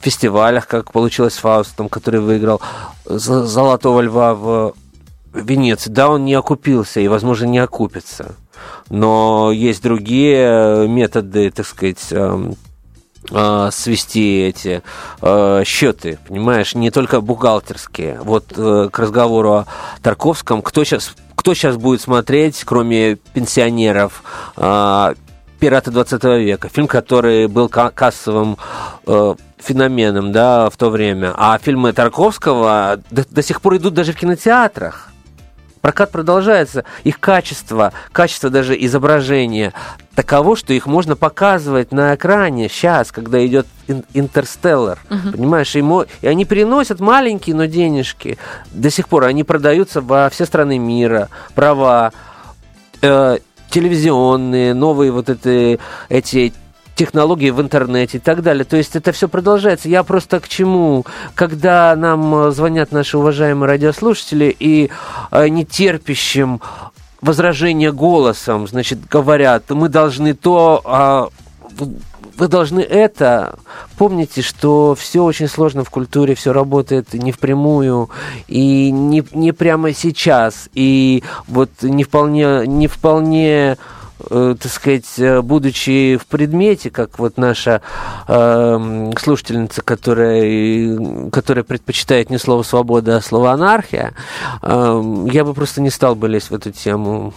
фестивалях, 0.03 0.67
как 0.67 0.93
получилось 0.93 1.35
с 1.35 1.38
Фаустом, 1.38 1.88
который 1.88 2.21
выиграл 2.21 2.61
«Золотого 3.05 4.01
льва» 4.01 4.35
в 4.35 4.75
Венеции. 5.33 5.91
Да, 5.91 6.11
он 6.11 6.25
не 6.25 6.35
окупился 6.35 7.01
и, 7.01 7.09
возможно, 7.09 7.47
не 7.47 7.59
окупится. 7.59 8.35
Но 8.91 9.51
есть 9.53 9.83
другие 9.83 10.87
методы, 10.88 11.51
так 11.51 11.67
сказать, 11.67 12.07
эм, 12.11 12.57
э, 13.31 13.71
свести 13.73 14.43
эти 14.43 14.83
э, 15.21 15.62
счеты, 15.65 16.19
понимаешь, 16.29 16.75
не 16.75 16.91
только 16.91 17.21
бухгалтерские. 17.21 18.21
Вот 18.23 18.53
э, 18.57 18.88
к 18.93 18.99
разговору 18.99 19.53
о 19.53 19.67
Тарковском, 20.03 20.62
кто 20.62 20.85
сейчас, 20.85 21.15
кто 21.35 21.55
сейчас 21.55 21.77
будет 21.77 22.03
смотреть, 22.03 22.62
кроме 22.65 23.17
пенсионеров, 23.33 24.22
э, 24.57 25.14
«Пираты 25.63 25.93
20 25.93 26.25
века», 26.25 26.69
фильм, 26.69 26.89
который 26.89 27.47
был 27.47 27.69
кассовым 27.69 28.59
э, 29.07 29.35
феноменом, 29.59 30.33
да, 30.33 30.69
в 30.69 30.77
то 30.77 30.91
время. 30.91 31.35
А 31.37 31.57
фильмы 31.57 31.93
Тарковского 31.93 32.99
до, 33.13 33.25
до 33.31 33.43
сих 33.45 33.61
пор 33.61 33.77
идут 33.77 33.95
даже 33.95 34.13
в 34.13 34.17
кинотеатрах. 34.17 35.13
Прокат 35.81 36.11
продолжается. 36.11 36.85
Их 37.05 37.21
качество, 37.21 37.93
качество 38.11 38.51
даже 38.51 38.75
изображения 38.85 39.73
таково, 40.17 40.57
что 40.57 40.73
их 40.73 40.87
можно 40.87 41.15
показывать 41.15 41.93
на 41.93 42.17
экране 42.17 42.69
сейчас, 42.69 43.13
когда 43.13 43.47
идет 43.47 43.69
интерстеллар. 44.15 44.99
Угу. 45.11 45.37
Понимаешь, 45.37 45.77
ему, 45.77 46.07
и 46.23 46.27
они 46.27 46.45
переносят 46.45 46.99
маленькие, 46.99 47.55
но 47.55 47.67
денежки. 47.67 48.37
До 48.73 48.91
сих 48.91 49.07
пор 49.07 49.27
они 49.27 49.45
продаются 49.45 50.01
во 50.01 50.29
все 50.29 50.45
страны 50.45 50.79
мира. 50.79 51.29
Права, 51.55 52.13
э, 53.01 53.39
телевизионные, 53.73 54.75
новые 54.75 55.11
вот 55.11 55.29
это, 55.29 55.79
эти 56.09 56.53
технологии 56.95 57.51
в 57.51 57.61
интернете 57.61 58.18
и 58.18 58.20
так 58.20 58.43
далее. 58.43 58.64
То 58.64 58.77
есть 58.77 58.95
это 58.97 59.12
все 59.12 59.29
продолжается. 59.29 59.89
Я 59.89 60.03
просто 60.03 60.41
к 60.41 60.49
чему? 60.49 61.05
Когда 61.35 61.97
нам 61.97 62.35
э, 62.35 62.51
звонят 62.51 62.93
наши 62.93 63.16
уважаемые 63.18 63.68
радиослушатели 63.68 64.55
и 64.59 64.91
э, 65.31 65.49
нетерпящим 65.49 66.61
возражения 67.23 67.93
голосом, 67.93 68.68
значит, 68.68 69.09
говорят, 69.09 69.70
мы 69.70 69.89
должны 69.89 70.35
то, 70.35 70.83
а 70.85 71.29
вы 72.37 72.49
должны 72.49 72.80
это. 72.80 73.59
Помните, 73.99 74.43
что 74.43 74.95
все 74.95 75.22
очень 75.22 75.49
сложно 75.49 75.85
в 75.85 75.91
культуре, 75.91 76.35
все 76.35 76.53
работает 76.53 77.12
не 77.14 77.33
впрямую 77.33 78.11
и 78.49 78.91
не, 78.91 79.24
не 79.33 79.53
прямо 79.53 79.93
сейчас. 79.93 80.68
И 80.74 81.22
вот 81.49 81.70
не 81.83 82.05
вполне, 82.05 82.66
не 82.66 82.87
вполне 82.87 83.76
э, 84.30 84.57
так 84.61 84.72
сказать, 84.72 85.18
э, 85.18 85.41
будучи 85.43 86.16
в 86.16 86.26
предмете, 86.26 86.91
как 86.91 87.18
вот 87.18 87.37
наша 87.37 87.83
э, 88.28 89.11
слушательница, 89.18 89.83
которая, 89.83 91.30
которая 91.30 91.64
предпочитает 91.64 92.30
не 92.30 92.39
слово 92.39 92.62
свобода, 92.62 93.16
а 93.16 93.20
слово 93.20 93.53
анархия, 93.53 94.14
э, 94.62 95.26
я 95.33 95.45
бы 95.45 95.55
просто 95.55 95.80
не 95.80 95.91
стал 95.91 96.14
бы 96.14 96.28
лезть 96.28 96.51
в 96.51 96.55
эту 96.55 96.70
тему. 96.70 97.33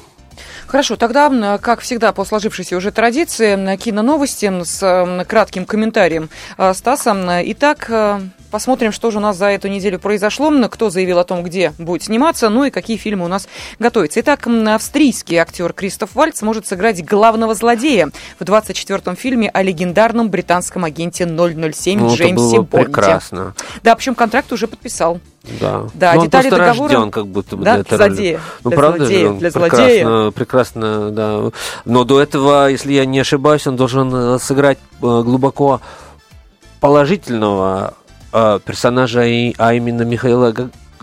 Хорошо, 0.67 0.95
тогда, 0.95 1.57
как 1.59 1.81
всегда, 1.81 2.11
по 2.11 2.25
сложившейся 2.25 2.75
уже 2.75 2.91
традиции, 2.91 3.77
киноновости 3.77 4.51
с 4.63 5.25
кратким 5.27 5.65
комментарием 5.65 6.29
э, 6.57 6.73
Стаса. 6.73 7.41
Итак, 7.43 7.85
э, 7.89 8.19
Посмотрим, 8.55 8.93
что 8.93 9.11
же 9.11 9.17
у 9.17 9.21
нас 9.21 9.35
за 9.35 9.47
эту 9.47 9.67
неделю 9.67 9.99
произошло, 9.99 10.49
кто 10.69 10.89
заявил 10.89 11.19
о 11.19 11.25
том, 11.25 11.43
где 11.43 11.73
будет 11.77 12.03
сниматься, 12.03 12.47
ну 12.47 12.63
и 12.63 12.69
какие 12.69 12.95
фильмы 12.95 13.25
у 13.25 13.27
нас 13.27 13.49
готовятся. 13.79 14.21
Итак, 14.21 14.47
австрийский 14.47 15.35
актер 15.35 15.73
Кристоф 15.73 16.15
Вальц 16.15 16.41
может 16.41 16.65
сыграть 16.65 17.03
главного 17.03 17.53
злодея 17.53 18.11
в 18.39 18.43
24-м 18.43 19.17
фильме 19.17 19.49
о 19.49 19.61
легендарном 19.61 20.29
британском 20.29 20.85
агенте 20.85 21.25
007 21.25 21.99
ну, 21.99 22.15
Джеймсе 22.15 22.61
Бонде. 22.61 22.85
прекрасно. 22.85 23.55
Да, 23.83 23.93
причем 23.93 24.15
контракт 24.15 24.49
уже 24.53 24.67
подписал. 24.67 25.19
Да. 25.59 25.83
Да, 25.93 26.13
Но 26.15 26.23
детали 26.25 26.45
он 26.45 26.51
договора. 26.51 26.93
рожден, 26.93 27.11
как 27.11 27.27
будто 27.27 27.55
бы 27.57 27.63
да, 27.63 27.73
для 27.73 27.81
этой 27.81 27.97
злодея. 27.97 28.39
Ну, 28.63 28.69
для 28.69 28.77
правда 28.77 28.97
злодея, 28.99 29.19
же, 29.19 29.29
он 29.29 29.37
для 29.37 29.51
прекрасно, 29.51 29.77
злодея. 29.77 30.31
прекрасно, 30.31 31.11
да. 31.11 31.41
Но 31.85 32.03
до 32.03 32.21
этого, 32.21 32.69
если 32.69 32.93
я 32.93 33.05
не 33.05 33.19
ошибаюсь, 33.19 33.67
он 33.67 33.75
должен 33.75 34.13
э, 34.13 34.39
сыграть 34.39 34.77
э, 34.77 34.99
глубоко 35.01 35.81
положительного 36.79 37.93
э, 38.33 38.59
персонажа, 38.65 39.21
а 39.21 39.73
именно 39.73 40.03
Михаила 40.03 40.53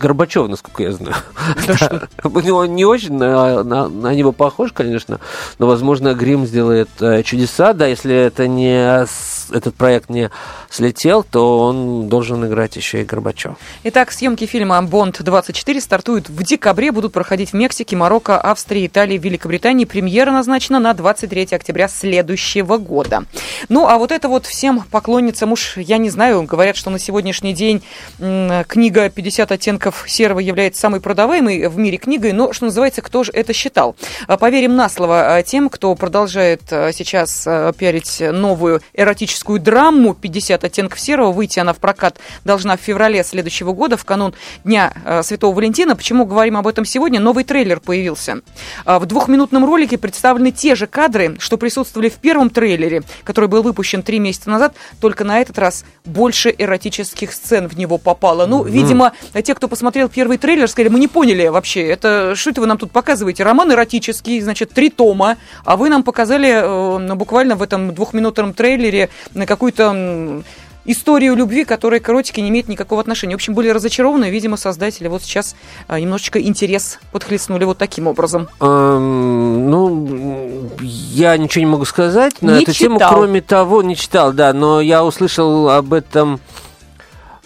Горбачева, 0.03 0.47
насколько 0.47 0.83
я 0.83 0.91
знаю. 0.91 1.15
Да 1.65 2.29
У 2.29 2.39
него 2.41 2.65
не 2.65 2.83
очень 2.83 3.13
на, 3.13 3.63
на, 3.63 3.87
на 3.87 4.13
него 4.13 4.33
похож, 4.33 4.73
конечно, 4.73 5.19
но, 5.59 5.67
возможно, 5.67 6.13
Грим 6.13 6.45
сделает 6.45 6.89
э, 6.99 7.23
чудеса, 7.23 7.71
да, 7.71 7.87
если 7.87 8.13
это 8.13 8.47
не 8.47 9.05
этот 9.51 9.75
проект 9.75 10.09
не 10.09 10.29
слетел, 10.69 11.23
то 11.23 11.59
он 11.59 12.09
должен 12.09 12.45
играть 12.45 12.75
еще 12.75 13.01
и 13.01 13.05
Горбачев. 13.05 13.55
Итак, 13.83 14.11
съемки 14.11 14.45
фильма 14.45 14.81
«Бонд-24» 14.81 15.79
стартуют 15.79 16.29
в 16.29 16.43
декабре, 16.43 16.91
будут 16.91 17.13
проходить 17.13 17.51
в 17.51 17.53
Мексике, 17.53 17.95
Марокко, 17.95 18.39
Австрии, 18.39 18.87
Италии, 18.87 19.17
Великобритании. 19.17 19.85
Премьера 19.85 20.31
назначена 20.31 20.79
на 20.79 20.93
23 20.93 21.49
октября 21.51 21.87
следующего 21.87 22.77
года. 22.77 23.23
Ну, 23.69 23.87
а 23.87 23.97
вот 23.97 24.11
это 24.11 24.27
вот 24.27 24.45
всем 24.45 24.83
поклонницам 24.91 25.51
уж, 25.51 25.77
я 25.77 25.97
не 25.97 26.09
знаю, 26.09 26.43
говорят, 26.43 26.75
что 26.75 26.89
на 26.89 26.99
сегодняшний 26.99 27.53
день 27.53 27.83
книга 28.17 29.07
«50 29.07 29.53
оттенков 29.53 29.92
серого» 30.07 30.39
является 30.39 30.81
самой 30.81 31.01
продаваемой 31.01 31.67
в 31.67 31.77
мире 31.77 31.97
книгой, 31.97 32.33
но, 32.33 32.53
что 32.53 32.65
называется, 32.65 33.01
кто 33.01 33.23
же 33.23 33.31
это 33.31 33.53
считал? 33.53 33.95
А, 34.27 34.37
поверим 34.37 34.75
на 34.75 34.89
слово 34.89 35.35
а, 35.35 35.43
тем, 35.43 35.69
кто 35.69 35.95
продолжает 35.95 36.61
а, 36.71 36.91
сейчас 36.91 37.47
пиарить 37.77 38.21
новую 38.21 38.81
эротическую 38.93 39.59
драму 39.59 40.15
«50 40.19 40.65
оттенков 40.65 40.99
серого». 40.99 41.31
Выйти 41.31 41.59
она 41.59 41.73
в 41.73 41.77
прокат 41.77 42.19
должна 42.43 42.77
в 42.77 42.81
феврале 42.81 43.23
следующего 43.23 43.73
года, 43.73 43.97
в 43.97 44.05
канун 44.05 44.33
Дня 44.63 44.93
Святого 45.23 45.55
Валентина. 45.55 45.95
Почему 45.95 46.25
говорим 46.25 46.57
об 46.57 46.67
этом 46.67 46.85
сегодня? 46.85 47.19
Новый 47.19 47.43
трейлер 47.43 47.79
появился. 47.79 48.41
В 48.85 49.05
двухминутном 49.05 49.65
ролике 49.65 49.97
представлены 49.97 50.51
те 50.51 50.75
же 50.75 50.87
кадры, 50.87 51.35
что 51.39 51.57
присутствовали 51.57 52.09
в 52.09 52.15
первом 52.15 52.49
трейлере, 52.49 53.03
который 53.23 53.49
был 53.49 53.63
выпущен 53.63 54.03
три 54.03 54.19
месяца 54.19 54.49
назад, 54.49 54.75
только 54.99 55.23
на 55.23 55.39
этот 55.39 55.57
раз 55.57 55.85
больше 56.05 56.53
эротических 56.57 57.31
сцен 57.33 57.67
в 57.67 57.77
него 57.77 57.97
попало. 57.97 58.45
Ну, 58.45 58.63
видимо, 58.63 59.13
те, 59.43 59.55
кто 59.55 59.67
посмотрел 59.67 59.82
первый 59.91 60.37
трейлер, 60.37 60.67
сказали, 60.67 60.89
мы 60.89 60.99
не 60.99 61.07
поняли 61.07 61.47
вообще, 61.47 61.87
это 61.87 62.33
что 62.35 62.51
это 62.51 62.61
вы 62.61 62.67
нам 62.67 62.77
тут 62.77 62.91
показываете? 62.91 63.43
Роман 63.43 63.71
эротический, 63.71 64.39
значит, 64.41 64.71
три 64.71 64.89
тома, 64.89 65.37
а 65.65 65.77
вы 65.77 65.89
нам 65.89 66.03
показали 66.03 66.49
э, 66.49 67.15
буквально 67.15 67.55
в 67.55 67.61
этом 67.61 67.93
двухминутном 67.93 68.53
трейлере 68.53 69.09
какую-то 69.45 70.43
историю 70.85 71.35
любви, 71.35 71.65
которая 71.65 71.99
к 71.99 72.09
эротике 72.09 72.41
не 72.41 72.49
имеет 72.49 72.67
никакого 72.67 73.01
отношения. 73.01 73.33
В 73.33 73.37
общем, 73.37 73.53
были 73.53 73.69
разочарованы, 73.69 74.29
видимо, 74.29 74.57
создатели 74.57 75.07
вот 75.07 75.23
сейчас 75.23 75.55
а, 75.87 75.99
немножечко 75.99 76.41
интерес 76.41 76.99
подхлестнули 77.11 77.65
вот 77.65 77.77
таким 77.77 78.07
образом. 78.07 78.49
Эм, 78.59 79.69
ну, 79.69 80.69
я 80.81 81.37
ничего 81.37 81.61
не 81.61 81.71
могу 81.71 81.85
сказать 81.85 82.41
на 82.41 82.57
не 82.57 82.63
эту 82.63 82.73
читал. 82.73 82.97
тему, 82.97 83.09
кроме 83.09 83.41
того, 83.41 83.81
не 83.81 83.95
читал, 83.95 84.33
да, 84.33 84.53
но 84.53 84.81
я 84.81 85.03
услышал 85.03 85.69
об 85.69 85.93
этом 85.93 86.39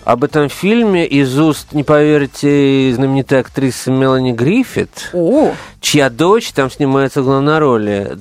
об 0.08 0.24
этом 0.24 0.48
фильме 0.48 1.06
из 1.06 1.38
уст, 1.38 1.74
не 1.74 1.84
поверите, 1.84 2.94
знаменитой 2.96 3.42
актрисы 3.42 3.92
Мелани 3.92 4.32
Гриффит, 4.32 5.10
О. 5.12 5.52
чья 5.82 6.10
дочь 6.10 6.54
там 6.54 6.72
снимается 6.72 7.22
в 7.22 7.26
главной 7.26 7.60
роли. 7.60 8.18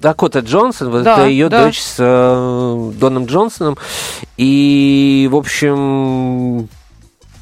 Дакота 0.00 0.38
Джонсон, 0.40 0.90
вот 0.90 1.02
да, 1.02 1.18
это 1.18 1.26
ее 1.26 1.48
да. 1.48 1.64
дочь 1.64 1.80
с 1.80 1.96
э, 1.98 2.92
Доном 3.00 3.26
Джонсоном. 3.26 3.78
И, 4.36 5.28
в 5.30 5.34
общем, 5.34 6.68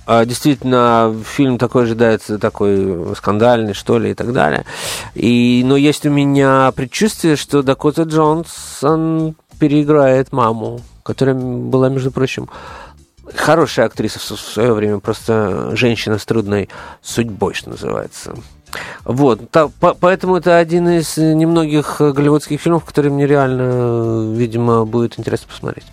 э, 0.07 0.25
действительно, 0.25 1.15
фильм 1.27 1.59
такой 1.59 1.83
ожидается, 1.83 2.39
такой 2.39 3.15
скандальный, 3.15 3.75
что 3.75 3.99
ли, 3.99 4.13
и 4.13 4.15
так 4.15 4.33
далее. 4.33 4.65
И, 5.15 5.63
но 5.67 5.77
есть 5.77 6.07
у 6.07 6.11
меня 6.11 6.73
предчувствие, 6.75 7.37
что 7.37 7.63
Дакота 7.63 8.05
Джонсон 8.05 9.35
переиграет 9.59 10.33
маму, 10.33 10.81
которая 11.03 11.35
была, 11.35 11.91
между 11.91 12.11
прочим, 12.11 12.49
хорошая 13.35 13.87
актриса 13.87 14.19
в 14.19 14.41
свое 14.41 14.73
время, 14.73 14.99
просто 14.99 15.75
женщина 15.77 16.19
с 16.19 16.25
трудной 16.25 16.69
судьбой, 17.03 17.55
что 17.55 17.71
называется. 17.71 18.35
Вот, 19.05 19.41
поэтому 20.01 20.37
это 20.37 20.59
один 20.59 20.89
из 20.89 21.17
немногих 21.17 22.01
голливудских 22.01 22.61
фильмов, 22.61 22.85
который 22.85 23.11
мне 23.11 23.27
реально, 23.27 24.35
видимо, 24.35 24.85
будет 24.85 25.19
интересно 25.19 25.49
посмотреть. 25.49 25.87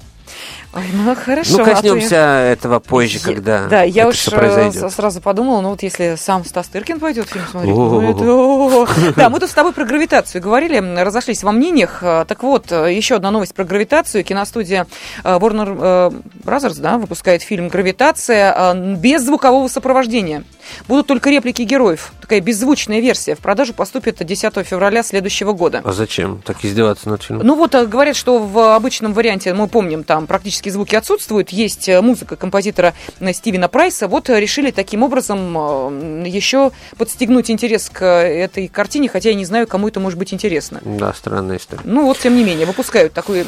Ой, 0.76 0.84
ну 0.94 1.16
хорошо. 1.16 1.58
Ну, 1.58 1.64
а 1.64 1.66
коснемся 1.68 2.16
я- 2.16 2.42
этого 2.52 2.80
позже, 2.80 3.20
когда 3.20 3.68
Да, 3.68 3.84
я 3.84 4.08
уж 4.10 4.28
э, 4.28 4.90
сразу 4.90 5.22
подумала, 5.22 5.62
ну 5.62 5.70
вот 5.70 5.82
если 5.84 6.16
сам 6.18 6.44
Стас 6.44 6.68
Тыркин 6.68 7.00
пойдет 7.00 7.30
фильм 7.30 7.46
смотреть, 7.50 7.74
ну 7.74 8.02
это-. 8.02 9.14
Да, 9.16 9.30
мы 9.30 9.40
тут 9.40 9.50
с 9.50 9.54
тобой 9.54 9.72
про 9.72 9.86
гравитацию 9.86 10.42
говорили, 10.42 10.80
разошлись 11.02 11.44
во 11.44 11.54
мнениях. 11.54 12.00
Э, 12.04 12.26
Так 12.28 12.44
вот, 12.44 12.72
э, 12.72 12.94
еще 12.94 13.16
одна 13.16 13.32
новость 13.32 13.54
про 13.54 13.64
гравитацию. 13.64 14.24
Киностудия 14.26 14.86
Warner 15.24 16.14
Brothers, 16.44 16.80
да, 16.82 16.98
выпускает 16.98 17.42
фильм 17.42 17.70
«Гравитация» 17.70 18.74
без 18.98 19.24
звукового 19.24 19.68
сопровождения. 19.68 20.44
Будут 20.88 21.08
только 21.08 21.30
реплики 21.30 21.64
героев. 21.64 22.12
Такая 22.22 22.42
беззвучная 22.42 23.00
версия. 23.00 23.36
В 23.36 23.40
продажу 23.40 23.74
поступит 23.74 24.26
10 24.26 24.66
февраля 24.66 25.04
следующего 25.04 25.54
года. 25.54 25.82
А 25.84 25.92
зачем 25.92 26.42
так 26.42 26.64
издеваться 26.64 27.10
над 27.10 27.24
фильмом? 27.24 27.46
Ну 27.46 27.56
вот 27.56 27.76
э, 27.76 27.86
говорят, 27.86 28.16
что 28.16 28.40
в 28.40 28.76
обычном 28.76 29.14
варианте, 29.14 29.54
мы 29.54 29.68
помним, 29.68 30.04
там 30.04 30.28
практически 30.28 30.70
звуки 30.70 30.96
отсутствуют, 30.96 31.50
есть 31.50 31.90
э, 31.90 32.02
музыка 32.02 32.36
композитора 32.36 32.94
э, 33.20 33.34
Стивена 33.34 33.68
Прайса. 33.68 34.08
Вот 34.08 34.30
решили 34.30 34.72
таким 34.72 35.04
образом 35.04 36.24
еще 36.24 36.72
подстегнуть 36.98 37.52
интерес 37.52 37.90
к 37.90 38.06
этой 38.06 38.68
картине, 38.68 39.10
хотя 39.10 39.30
я 39.30 39.36
не 39.36 39.46
знаю, 39.46 39.68
кому 39.68 39.88
это 39.88 40.00
может 40.00 40.18
быть 40.18 40.34
интересно. 40.34 40.82
Да, 40.84 41.14
странная 41.14 41.58
история. 41.58 41.82
Ну 41.86 42.06
вот, 42.06 42.20
тем 42.20 42.36
не 42.36 42.44
менее, 42.44 42.66
выпускают 42.66 43.14
такой 43.14 43.46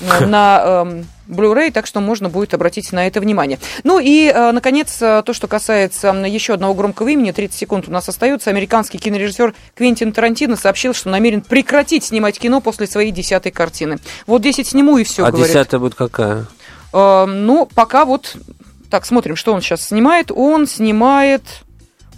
на- 0.00 0.20
на 0.26 0.62
эм, 0.64 1.06
Blu-ray, 1.28 1.70
так 1.70 1.86
что 1.86 2.00
можно 2.00 2.28
будет 2.28 2.54
обратить 2.54 2.92
на 2.92 3.06
это 3.06 3.20
внимание. 3.20 3.58
Ну 3.84 3.98
и, 3.98 4.26
э, 4.34 4.52
наконец, 4.52 4.96
э, 5.00 5.22
то, 5.24 5.32
что 5.32 5.46
касается 5.46 6.08
еще 6.12 6.54
одного 6.54 6.74
громкого 6.74 7.08
имени, 7.08 7.30
30 7.30 7.58
секунд 7.58 7.88
у 7.88 7.92
нас 7.92 8.08
остается. 8.08 8.50
Американский 8.50 8.98
кинорежиссер 8.98 9.54
Квентин 9.74 10.12
Тарантино 10.12 10.56
сообщил, 10.56 10.94
что 10.94 11.08
намерен 11.08 11.40
прекратить 11.42 12.04
снимать 12.04 12.38
кино 12.38 12.60
после 12.60 12.86
своей 12.86 13.12
десятой 13.12 13.52
картины. 13.52 13.98
Вот 14.26 14.42
10 14.42 14.66
сниму 14.66 14.98
и 14.98 15.04
все, 15.04 15.24
а 15.24 15.30
десятая 15.32 15.78
будет 15.78 15.94
какая? 15.94 16.46
Э, 16.92 17.24
ну, 17.26 17.66
пока 17.74 18.04
вот... 18.04 18.36
Так, 18.90 19.06
смотрим, 19.06 19.36
что 19.36 19.52
он 19.52 19.60
сейчас 19.62 19.86
снимает. 19.86 20.32
Он 20.34 20.66
снимает... 20.66 21.42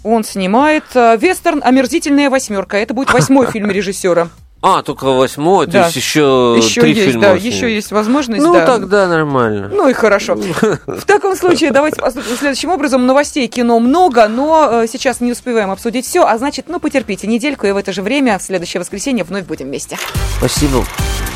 Он 0.03 0.23
снимает 0.23 0.83
э, 0.95 1.15
вестерн 1.17 1.61
«Омерзительная 1.63 2.29
восьмерка». 2.29 2.77
Это 2.77 2.93
будет 2.93 3.13
восьмой 3.13 3.45
фильм 3.51 3.69
режиссера. 3.71 4.29
А, 4.65 4.81
только 4.81 5.03
восьмой, 5.11 5.65
то 5.65 5.73
Да. 5.73 5.83
есть 5.85 5.97
еще, 5.97 6.55
Еще 6.57 6.79
три 6.79 6.93
есть, 6.93 7.07
фильма. 7.07 7.21
да, 7.21 7.31
еще 7.33 7.73
есть 7.73 7.91
возможность. 7.91 8.41
Ну, 8.41 8.53
да. 8.53 8.65
тогда 8.65 9.07
нормально. 9.07 9.67
Ну 9.67 9.89
и 9.89 9.93
хорошо. 9.93 10.35
В 10.87 11.05
таком 11.05 11.35
случае 11.35 11.71
давайте 11.71 11.99
поступим 12.01 12.37
следующим 12.37 12.69
образом. 12.69 13.05
Новостей 13.05 13.47
кино 13.47 13.79
много, 13.79 14.29
но 14.29 14.83
э, 14.83 14.87
сейчас 14.87 15.19
не 15.19 15.33
успеваем 15.33 15.69
обсудить 15.69 16.05
все, 16.05 16.23
а 16.25 16.37
значит, 16.37 16.65
ну 16.69 16.79
потерпите 16.79 17.27
недельку, 17.27 17.67
и 17.67 17.71
в 17.71 17.77
это 17.77 17.91
же 17.91 18.01
время, 18.01 18.39
в 18.39 18.41
следующее 18.41 18.79
воскресенье, 18.79 19.25
вновь 19.25 19.43
будем 19.43 19.65
вместе. 19.67 19.97
Спасибо 20.37 20.85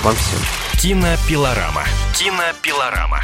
вам 0.03 0.15
всем. 0.15 0.39
Кинопилорама. 0.81 1.83
Кинопилорама. 2.17 3.19